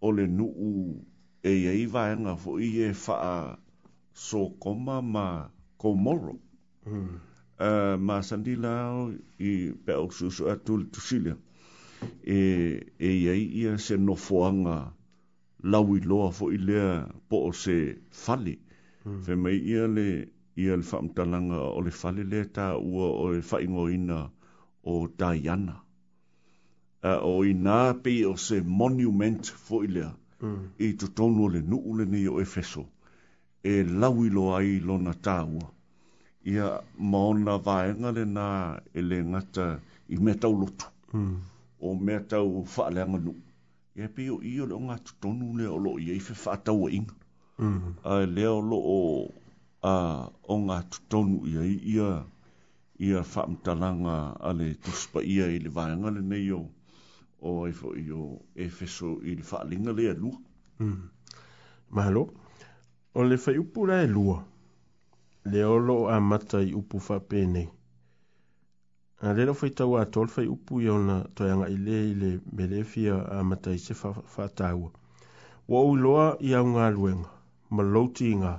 [0.00, 1.02] o le nuu
[1.42, 3.58] e iei vaenga fo i e whaa
[4.12, 6.36] so koma ma komoro.
[6.86, 7.18] Mm.
[7.58, 9.10] Uh, ma sandi lao
[9.42, 9.50] i
[9.84, 11.36] peo susu atu le tusilia.
[12.22, 12.36] E,
[12.98, 14.92] e iei ia se nofoanga no
[15.62, 17.76] lawi loa fo i lea po o se
[18.10, 18.56] fali.
[19.06, 19.22] Mm.
[19.24, 20.08] Fe mai ia le,
[20.56, 24.30] ia le whamtalanga o le fale lea tā ua o e whaingo ina
[24.84, 25.76] o Diana.
[27.02, 30.70] Uh, o i nā pe o se monument fo i lea hmm.
[30.82, 32.82] i to tonu le nuu le nei o Efeso.
[33.62, 35.68] E lawi loa i lona tā ua.
[36.46, 38.46] Ia maona vaenga le nā
[38.94, 39.66] e le ngata
[40.08, 40.86] i metau lotu.
[41.12, 41.38] Mm.
[41.80, 43.34] O metau whaaleanga nuu
[43.98, 46.86] e pio o i o le onga tutonu le o lo i e fe whātau
[46.86, 47.14] a inga.
[47.58, 47.96] Mm.
[48.04, 48.98] A le o lo o
[49.82, 49.94] a
[50.54, 52.12] onga tutonu i e i a
[53.06, 56.60] i a whaamtalanga a le tuspa i e le vāenga le nei o
[57.48, 60.38] o e fo i o e fe so i le whaalinga le a lua.
[60.78, 61.08] Mm.
[61.90, 62.22] Mahalo,
[63.18, 64.38] o le whaiupura e lua,
[65.50, 67.66] le o lo a mata i upu whapenei
[69.26, 72.28] a lero fai tau a tol fai upu i ona toianga i le i le
[72.56, 73.94] melefia a matai se
[74.32, 74.90] whataua.
[75.70, 77.26] Wa ui loa i au ngā luenga,
[77.74, 78.52] ma louti i ngā,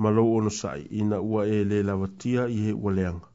[0.00, 3.28] ma lou ono sai i na ua e le lawatia i he ua leanga.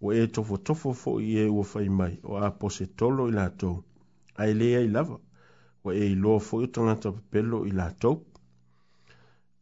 [0.00, 3.34] Wa e tofo tofo fo i e ua fai mai o a pose tolo i
[3.38, 3.82] lātou.
[4.40, 5.18] A i lea i lava,
[5.84, 8.20] wa e i loa fo i tangata pelo i lātou.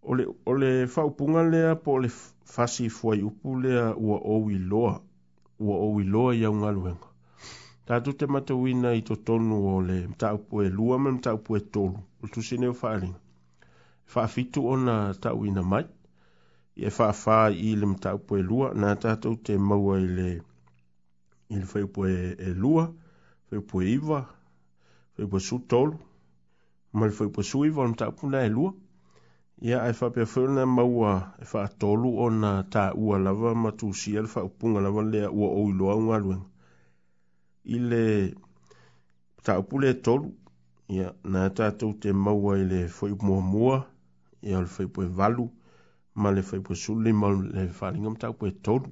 [0.02, 2.08] Ole, ole whaupunga lea po le
[2.52, 5.00] fasi fuai upu lea ua ou i loa
[5.60, 6.96] ua ou iloa iau galuega
[7.86, 12.22] tatou te matauina i totonu o le mataupu e lua ma mataupu e tolu o
[12.24, 15.84] le tusine o faaaliga e faafitu ona tauina mai
[16.80, 17.36] ia e faafā
[17.66, 20.28] i le mataupu e lua na tatou te maua i le
[21.54, 22.16] i le faiupu e,
[22.48, 22.84] e lua
[23.48, 24.20] faiupu e iva
[25.14, 25.94] faiupu e sutolu
[26.96, 28.72] ma le faiupu e suiva o le mataupu na e lua
[29.62, 35.02] ia ae faapeafoi lana maua e faatolu ona taua lava ma tusia le faaupuga lava
[35.02, 36.38] lea ua ou iloau galuega
[37.64, 38.04] i le
[39.42, 40.30] taupu le tolu
[40.88, 43.84] ia na tatou te maua i le faiumuamua
[44.42, 45.46] ia o le faipu e valu
[46.14, 48.86] ma le faipu e suli ma le faaliga mataupu e tolu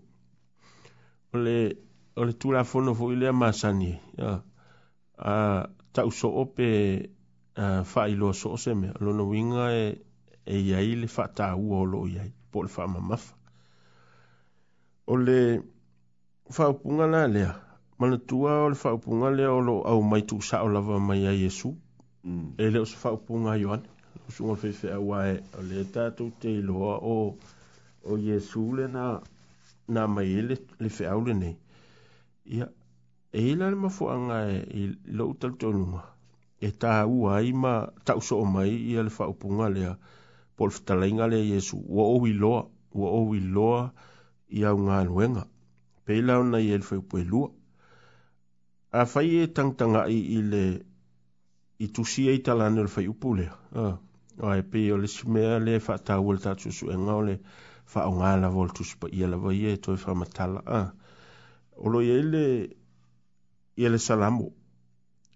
[1.33, 1.59] o le
[2.17, 4.35] o le tulafono foʻi lea masani e a
[5.33, 5.63] uh,
[5.95, 6.69] taʻusoo pe
[7.57, 9.93] uh, faailoa soo seme lona uiga e eh,
[10.49, 13.35] e iai le faatāua o loo iai po o le faamamafa
[15.13, 15.41] o le
[16.57, 17.51] faaupuga la lea
[18.01, 21.75] manatua o le faaupuga lea o loo aumai tuusaʻo lava mai a iesu
[22.25, 22.55] mm.
[22.65, 23.87] e lē o se faaupuga a ioane
[24.29, 27.17] usuga le feefeʻaua e o lē tatou te iloa o
[28.09, 29.05] Yesu iesu lena
[29.95, 31.57] na mai ele le feʻau lenei
[32.57, 32.71] ia
[33.33, 34.83] e ila le mafuaga e i
[35.19, 36.01] loʻu talutonuga
[36.67, 37.75] e tāua ai ma
[38.07, 39.93] taʻusoo mai ia le faaupuga lea
[40.59, 42.61] pol fitalaiga lea iesu ua ou iloa
[42.99, 43.83] ua ou iloa
[44.59, 45.45] i augaluega
[46.05, 47.49] pei la onai e le faupuelua
[49.01, 50.65] afai e tagtagaʻi i le
[51.85, 53.55] i tusi ai e talane e o le faiupu lea
[54.51, 57.35] ae pei o le simea le faatāua le tatusuʻega o le
[57.93, 60.81] faaaogā e lava o le tusi paia lava ia e toe faamatala a
[61.85, 62.45] o loi ai le
[63.81, 64.47] ia le salamo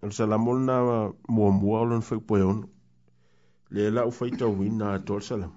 [0.03, 0.77] o le salamo lana
[1.35, 2.72] muamua o lona faupuea ono
[3.75, 5.51] le la ufa ita wina to salam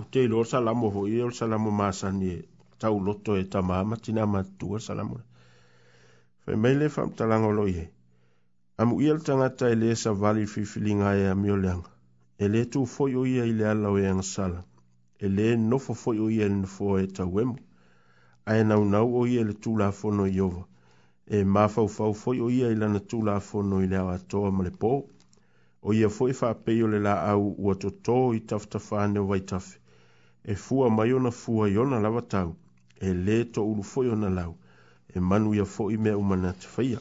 [0.00, 2.42] o te lo salam o i lo salam ma sani e
[2.80, 5.08] tau loto e ta mama tina ma tu salam
[6.44, 7.84] fa mele fam talang o loye
[8.80, 11.82] am uil tanga ta le sa vali fi filinga e am yo lang
[12.42, 14.60] e le tu fo yo ia i le ala o yang e sala
[15.24, 17.52] e le no fo fo yo ia n fo e ta wem
[18.46, 20.48] a na na o ia le e tu la fo no yo
[21.26, 23.86] e ma fa fa fo yo ia i la na tu la fo no i
[23.90, 25.10] le a to ma le po
[25.86, 29.76] o ia foi fa peio le la au ua toto i taftafa ane o waitafe.
[30.52, 32.56] E fua mai ona fua i ona lava tau,
[33.08, 34.52] e le to ulu foi ona lau,
[35.16, 36.98] e manu ia foi mea umana te faya.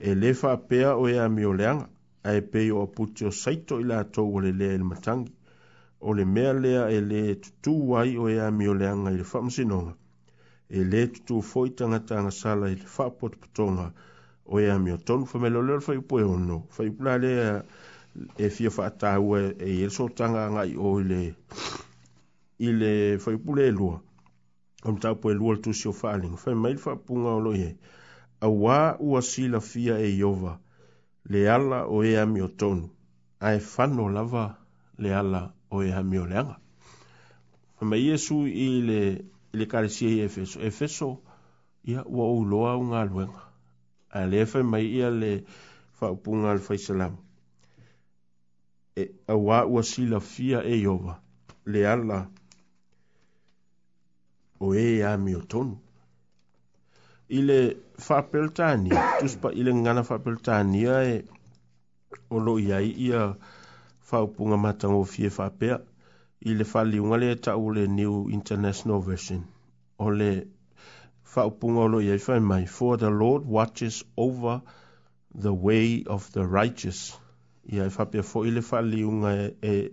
[0.00, 1.88] E le fa pea o ea mi o leanga,
[2.22, 5.32] a e peio a puti o saito i la tau o le lea il matangi,
[6.00, 9.24] o le mea lea e le tutu wai o ea mi o leanga i le
[9.24, 9.96] famsinonga,
[10.68, 14.15] e le tutu foi tangatanga sala i le fa potpotonga, e le
[14.46, 17.62] o ia mi o tonu fa melo lelo fai pue ono fai pula le eh,
[18.46, 21.34] e fia fa atahua e ia so tanga ngai o ile
[22.58, 24.00] ile fai pule e lua
[24.84, 27.76] o mta pue lua le tusio faaling fai mail fa punga o lo ye
[28.40, 30.58] a wā ua sila fia e iova
[31.24, 32.90] le ala o ia mi o tonu
[33.40, 34.44] a e fano lava
[34.98, 36.60] le ala o ia mi o leanga
[37.80, 41.18] fai yesu ile ile karesie i e efeso efeso
[41.82, 43.45] ia ua uloa unga luenga
[44.10, 45.30] a le fa mai ia le
[45.98, 47.14] fa upunga al faisalam
[49.00, 49.02] e
[49.32, 51.20] a wa wa si la fia e yova
[51.72, 52.20] le ala
[54.60, 55.76] o e a mi ton
[57.28, 57.58] ile
[58.06, 58.90] fa peltani
[59.20, 61.24] tuspa ile ngana fa peltani e
[62.30, 63.34] o lo ia ia
[63.98, 65.76] fa upunga mata o fie fa pe
[66.40, 69.42] ile fa liunga le ta o le new international version
[69.98, 70.55] o le
[71.36, 74.62] whaupunga o i mai, for the Lord watches over
[75.34, 77.16] the way of the righteous.
[77.70, 79.90] Ia e fo e,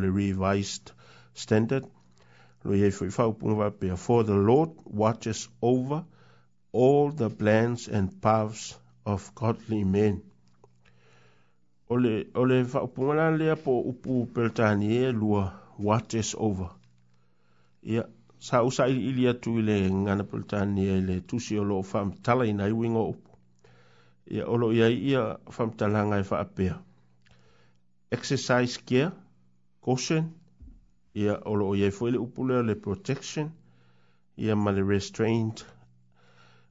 [0.00, 0.92] le revised
[1.34, 1.84] standard.
[2.64, 6.04] Lo i i whaupunga for the Lord watches over
[6.72, 10.22] all the plans and paths of godly men.
[11.90, 16.70] O le, whaupunga lea po upu peltani e lua watches over.
[17.86, 18.06] Ia
[18.40, 22.52] sausa i ili atu i le ngana Politania i le tusi o loo whamtala i
[22.52, 23.30] nei wingo upu.
[24.30, 25.22] Ia olo ia ia
[25.56, 26.76] whamtalanga e whaapea.
[28.10, 29.10] Exercise care,
[29.84, 30.30] caution,
[31.14, 33.50] ia olo ia i fuele le protection,
[34.36, 35.66] ia ma le restraint,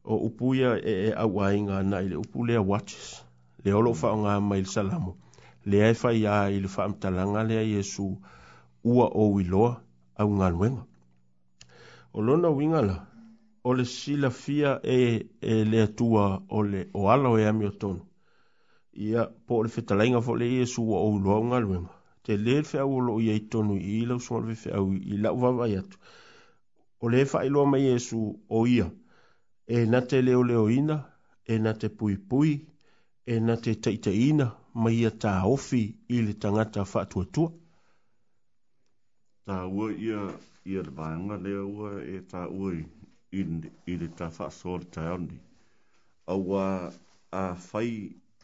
[0.04, 3.24] o upu ia e e awainga na i le upulea watches.
[3.64, 5.14] Le olo whaonga mai le salamu.
[5.66, 8.18] Le ai whai ia i le whamtalanga lea Yesu
[8.84, 9.82] ua o iloa
[10.16, 10.50] au ngā
[12.12, 13.06] o lona wingala
[13.64, 17.70] o le silafia e, e le atua o le o ala o e ami o
[17.72, 18.02] tonu
[18.94, 21.90] ia po o le fetalaiga foʻi le iesu ua ouloa ugaluega
[22.24, 25.74] te lē le feʻau o loo iai tonu i lausuga le au i la vavai
[25.82, 25.98] atu
[27.04, 28.18] o lē faailoa mai iesu
[28.50, 28.88] o ia
[29.76, 30.98] e na te leoleoina
[31.46, 32.52] e na te puipui
[33.26, 34.46] e na te taʻitaʻiina
[34.82, 35.82] mai ia taofi
[36.16, 37.48] i le tagata faatuatua
[39.50, 40.18] tā ua ia
[40.72, 42.72] ia le vāenga lea ua e tā ua
[43.40, 45.38] i le tā whaasoa le tā aoni.
[46.34, 46.66] Aua
[47.34, 47.88] a whai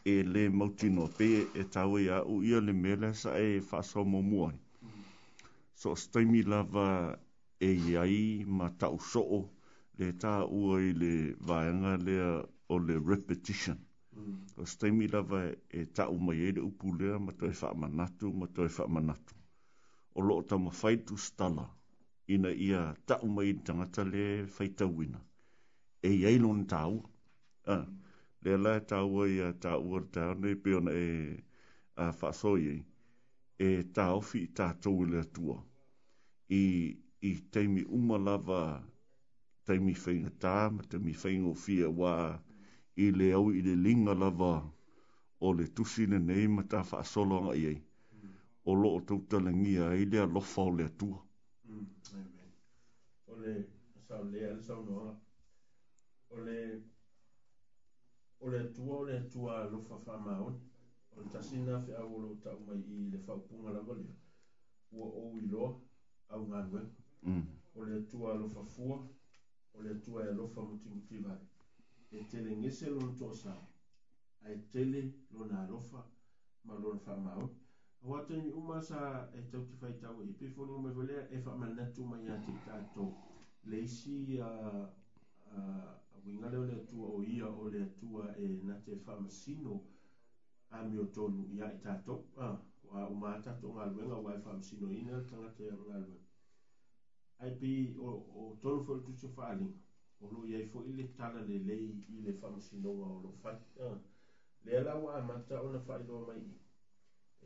[0.02, 1.28] e le mautino pē
[1.62, 4.56] e tā ua ia u ia le mele sa e whaasoa mō muai.
[5.82, 6.88] So staimi lava
[7.60, 9.44] e iai ma tau soo
[9.98, 11.12] le tā ua i le
[11.52, 12.32] vāenga lea
[12.74, 13.78] o le repetition.
[14.18, 14.42] Mm.
[14.58, 18.50] O staimi lava e tā umai e le upu lea ma tō e whaamanatu ma
[18.56, 19.35] tō e whaamanatu
[20.16, 21.64] o loo tama faitu stala
[22.34, 25.20] ina ia tau mai tangata le faitawina.
[26.02, 26.92] E yeilo ni tau.
[27.72, 27.86] Uh,
[28.44, 31.10] le la e tau ai a tau ar tau nei peona e
[32.02, 32.82] a uh, whasoi ei.
[33.66, 35.58] E tau fi i tātou le atua.
[36.60, 36.62] I,
[37.30, 38.60] i teimi umalava
[39.68, 42.12] teimi whainga tā, ma teimi whainga o fia wā,
[43.04, 44.52] i le au i le linga lava
[45.46, 47.80] o le tusine nei ma tā whasoloa i ei
[48.66, 51.18] o lo o tau talangia i lea lo fau lea tua.
[51.68, 51.86] Mm,
[53.26, 53.52] o le
[54.08, 55.10] sau lea le sau noa.
[56.28, 56.58] O le
[58.40, 60.54] o le tua o le tua lo fa fa maon.
[61.16, 64.14] O le tasina fi au lo tau mai i le fau punga la valia.
[64.94, 65.70] Ua o i loa
[66.32, 66.80] au ngangwe.
[67.22, 67.46] Mm.
[67.74, 68.98] O le tua lo fa fua.
[69.74, 71.44] O le tua e lo fa muti muti vare.
[72.10, 73.54] E tele ngese lo tosa.
[74.44, 75.00] A e tele
[75.34, 76.00] lo na alofa
[76.66, 77.48] ma lo fa maon.
[77.50, 77.64] Mm.
[78.06, 78.98] Hoa tēni umasa
[79.34, 82.36] e eh, tau te whai e pe whonu mai walea e wha manatu mai a
[82.44, 83.08] te tātou.
[83.72, 84.82] Leisi a ah,
[85.50, 85.88] ah,
[86.26, 89.74] wingale o le atua o ia o le atua e na te whamasino
[90.70, 92.20] a mi ah, o tonu ia i tātou.
[92.92, 95.98] Wa uma tō ngā luenga wa e whamasino ina tangata ia ngā
[98.12, 99.82] o tonu wholu tu te whaalinga.
[100.20, 103.34] O lo iai fo i le tala le lei i le whamasino wa o lo
[103.42, 103.58] whai.
[104.62, 106.54] Le ala wa amata ona na whaidua mai i.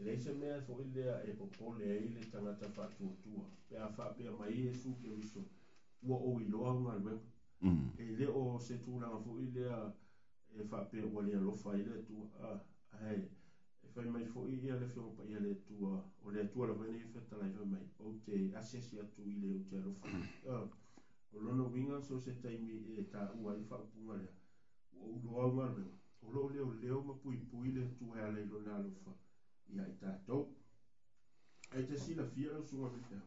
[0.00, 4.30] e lei se mea foʻi lea e popole ai le tagata faatuatua pe a faapea
[4.30, 5.16] mai wo o
[6.08, 7.20] ua ou iloa ugaluega
[7.96, 9.94] e le o se tulaga foʻi lea
[10.60, 12.64] e faapea ua le alofa e ai le atua
[13.04, 13.28] ae
[13.84, 15.92] e fai e mai foʻi ia e, le feopa ia le atua
[16.24, 19.76] o le atua lava nei fetalaifa mai ou te asesi atu i le ou te
[19.76, 20.08] alofa
[21.32, 24.32] o lona uiga ah, so se taimi e taʻua ai faaupuga lea
[24.96, 25.86] ua uloa ugaluega
[26.22, 27.82] o loo leoleo ma puipui le
[28.50, 29.12] lo na lo fa
[29.74, 30.48] ya itatou
[31.70, 33.20] ai te silafia le usugavitea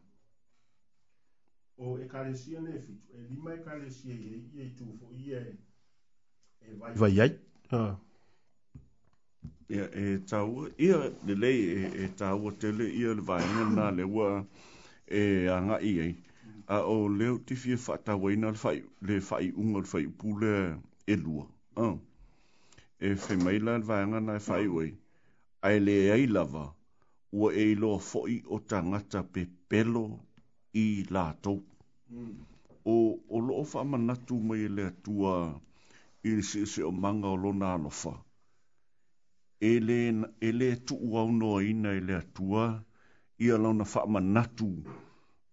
[1.78, 4.66] o ekalesia ne fitu e lima ekalesia ia ia e
[4.96, 5.40] foʻi ia
[6.60, 7.32] e vaivai ai
[9.68, 14.44] ia e tāua ia lelei e tāua tele ia le vaega na le ua
[15.08, 16.16] e aí
[16.66, 18.50] a o leo tifi e faatauaina
[19.00, 20.52] le faaiʻuga o le faiʻupu le
[21.06, 21.46] elua
[23.00, 24.94] e femai la le vaega na e faaiʻu
[25.66, 26.64] ai le ai lava
[27.38, 27.64] ua e
[28.08, 29.40] fo i o tangata pe
[29.70, 30.04] pelo
[30.84, 31.58] i la tau.
[32.12, 32.36] Mm.
[32.94, 32.96] O,
[33.34, 35.32] o loo wha manatu mai e le atua
[36.28, 38.14] i se, se o manga o lona alofa.
[39.60, 40.00] E le,
[40.72, 42.64] e tu au noa ina i e le atua
[43.38, 44.68] i a launa wha manatu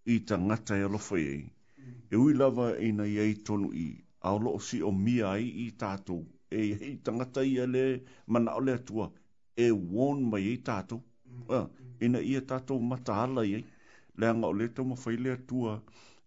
[0.05, 1.45] i tangata e alofa e.
[2.14, 3.88] E ui lava e na iei tonu i
[4.28, 7.86] a lo si o mia ai i tātou e hei tangata i a le
[8.32, 9.07] mana o le atua
[9.64, 11.01] e won mai i tātou.
[11.30, 11.43] Mm.
[11.55, 11.68] Uh,
[12.05, 13.64] ina ia tātou mataala iei.
[14.20, 15.76] Leanga o leta ma whaile atua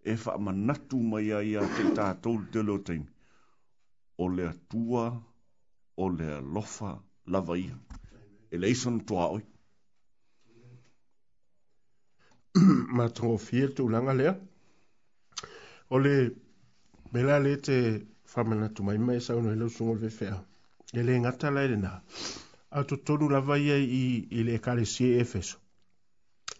[0.04, 3.10] e whaamanatu mai ai a te tātou te lo teimi.
[4.24, 5.06] O lea tua,
[5.98, 6.92] o lea lofa,
[7.26, 7.76] lava ia.
[8.54, 9.42] E leison tua oi.
[12.96, 14.30] ma tō fie tū langa lea.
[15.90, 16.12] O le,
[17.12, 17.78] bela le te
[18.34, 20.36] whaamanatu mai mai sa unu helau sungol vefea.
[20.98, 21.92] E le ngata lai rena.
[21.96, 22.42] Le ngata lai rena
[22.74, 24.04] a to tonu la vai ai i,
[24.38, 25.56] i le ekalesi e efeso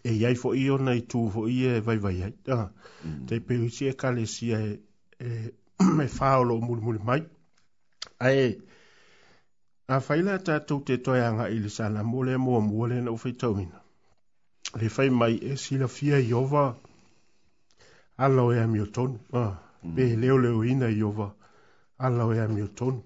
[0.05, 2.15] e iai foʻi ona i tu foʻi e vai vai
[2.55, 2.67] ah.
[3.03, 3.25] mm.
[3.27, 4.79] te peu isi ekalesia e,
[5.27, 5.29] e,
[6.05, 7.21] e fāoloo mulimuli mai
[8.27, 8.45] ae
[9.95, 13.77] afai lea tatou te toe agaʻi i le salamo lea muamua lena ou faitauina
[14.79, 16.63] le fai mai e silafia iova
[18.25, 19.51] alao e amiotonu ah.
[19.83, 19.95] mm.
[19.95, 21.27] pe leoleoina iova
[22.05, 23.01] alao e amiotonu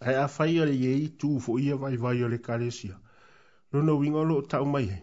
[0.00, 2.96] ai a fai ole ye i tu fo ia vai vai ole karesia.
[3.72, 4.98] No no winga lo tau mai he.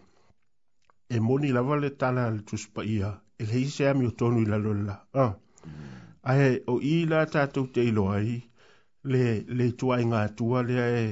[1.16, 3.10] E moni lava le tala le tuspa ia,
[3.42, 4.96] e le hise ami o tonu i la lola.
[5.22, 5.32] Ah.
[6.30, 8.38] Ai o i la tatou te ilo ai,
[9.12, 9.24] le,
[9.58, 11.06] le tua ngā tua le e,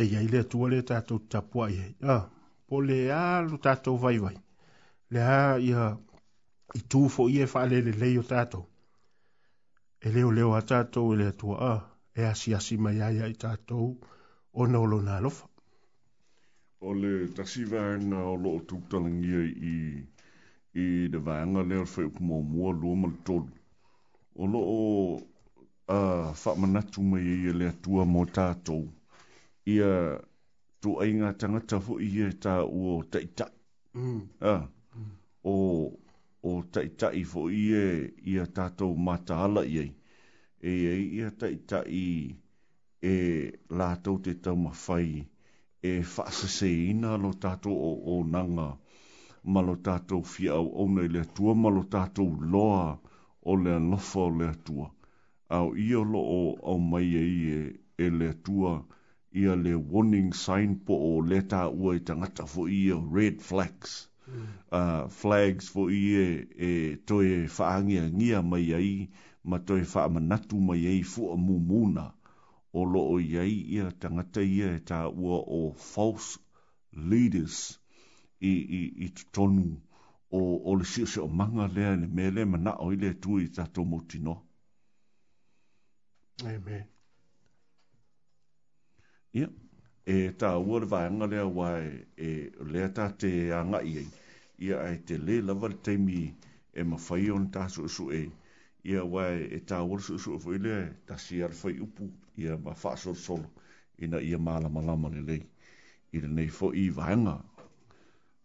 [0.00, 1.94] e iai le tua le tatou tapua i hei.
[2.14, 2.22] Ah.
[2.66, 4.36] Po le a lo tatou vai vai.
[5.12, 5.82] Le a ia
[6.78, 8.64] i tu fo ia e fa le le leo tatou.
[10.06, 11.82] E leo leo a tatou e le tua ah
[12.16, 13.90] e asi asi mai ai ai tātou
[14.52, 15.46] o na olo nā lofa.
[16.80, 19.74] O le tasi vāenga o lo o tūtalangia i,
[20.80, 23.50] i de vāenga leo le whaiu kumo mua lua mal tolu.
[24.36, 24.78] O lo o
[25.16, 28.86] uh, whamanatu mai i e lea tua mō tātou
[29.74, 29.92] i a
[30.80, 33.50] tō ai ngā tangata fu i e tā ua o taita.
[33.92, 34.64] Mm.
[35.52, 35.56] O,
[36.48, 37.86] o taita i fu i e
[38.34, 39.92] i a tātou mātahala i ei
[40.62, 41.80] e ei ia ta i ta
[43.02, 43.16] e
[43.78, 45.26] la tau te tau ma fai
[45.82, 48.68] e fasa se ina lo tato o o nanga
[49.52, 52.98] ma lo tato fia o o nei le tua ma lo tato loa
[53.42, 54.88] o le lofa o le tua
[55.56, 56.42] au io lo o
[56.72, 57.42] au mai e i
[58.04, 58.72] e le tua
[59.40, 64.08] ia le warning sign po o le ta ua i tangata fo ia red flags
[64.28, 64.42] mm.
[64.78, 66.70] uh, flags fo ia e, e
[67.08, 69.08] toe whaangia ngia mai ai
[69.46, 72.04] ma toi wha manatu mai ei fua mumuna
[72.72, 75.60] o loo iei ia tangata ia e tā ua o
[75.92, 76.32] false
[77.08, 77.56] leaders
[78.40, 79.66] i, i, i tonu
[80.34, 83.46] o, o le si o manga lea ni me le mana o ile tu i
[83.56, 84.34] tato motino.
[86.52, 86.84] Amen.
[89.38, 89.52] Ia, yeah.
[90.04, 92.32] e tā ua le vaenga lea wai e, e
[92.72, 93.30] lea tā te
[93.60, 94.08] anga iei.
[94.64, 96.18] Ia ai te le lawa le teimi
[96.74, 97.92] e mawhai on tā su e.
[97.98, 98.24] Su, e
[98.88, 100.74] ia wa e ta wor su su fo ile
[101.06, 103.36] ta si ar fo upu ia ma fa so so
[103.98, 105.38] ina ia mala mala mala le
[106.12, 107.34] ina nei fo i vanga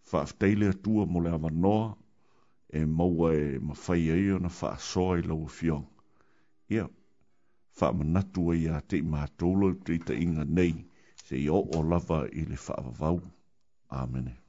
[0.01, 1.75] fa ftele tu mo le ava no
[2.69, 5.77] e mo wa e ma fa ia ona fa so i lo fio
[6.69, 6.89] ia
[7.71, 10.73] fa ma na tu ia te ma tolo te ta inga nei
[11.25, 13.11] se yo o lava ile fa va va
[13.89, 14.40] amen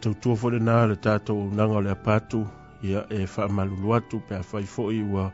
[0.00, 2.40] tautua fo lenā le tatou aunaga o le apatu
[2.88, 5.24] ia e faamalulu atu pe afai foʻi ua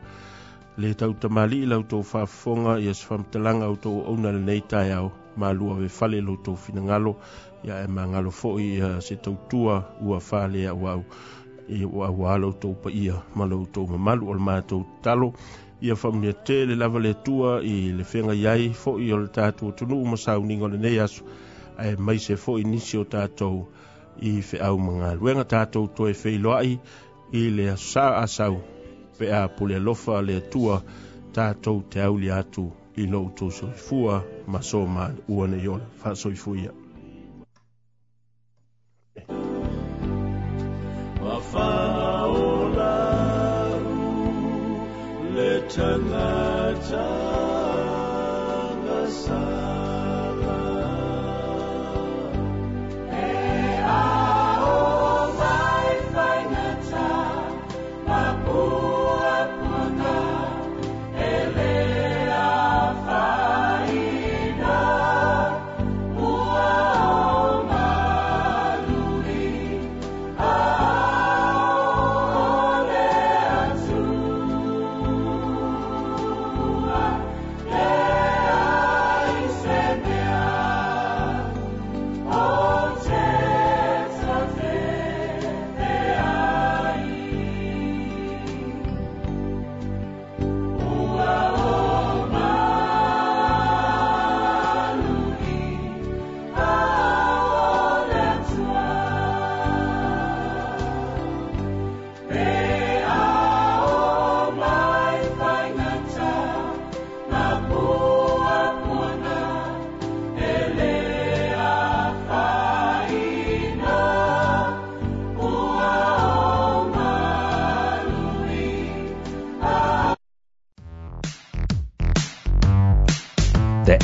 [0.81, 5.09] le tautamālii lautou faafofoga ia se faamatalaga outou ouna lenei taeao
[5.41, 7.13] malua ve fale loutou finagalo
[7.65, 11.03] ia e magalo foʻi ia se tautua ua falea uau
[12.07, 15.33] auā e loutou paia ma loutou mamalu o le matou tatalo
[15.81, 19.69] ia faamunia te le lava le atua i le fega iai foʻi o le tatou
[19.71, 21.23] atunuu ma sauniga o lenei aso
[21.81, 23.67] ae mai se foʻi nisi o tatou
[24.21, 26.77] i fe au mga luenga tātou to e whiloai
[27.33, 28.59] i le sā asau
[29.17, 30.81] pe a pule lofa le tua
[31.33, 32.67] tātou te au li atu
[33.01, 36.71] i lo tō soifua ma sō mā uane i ona wha soifuia.
[41.23, 42.29] Wha
[45.33, 46.42] le tangai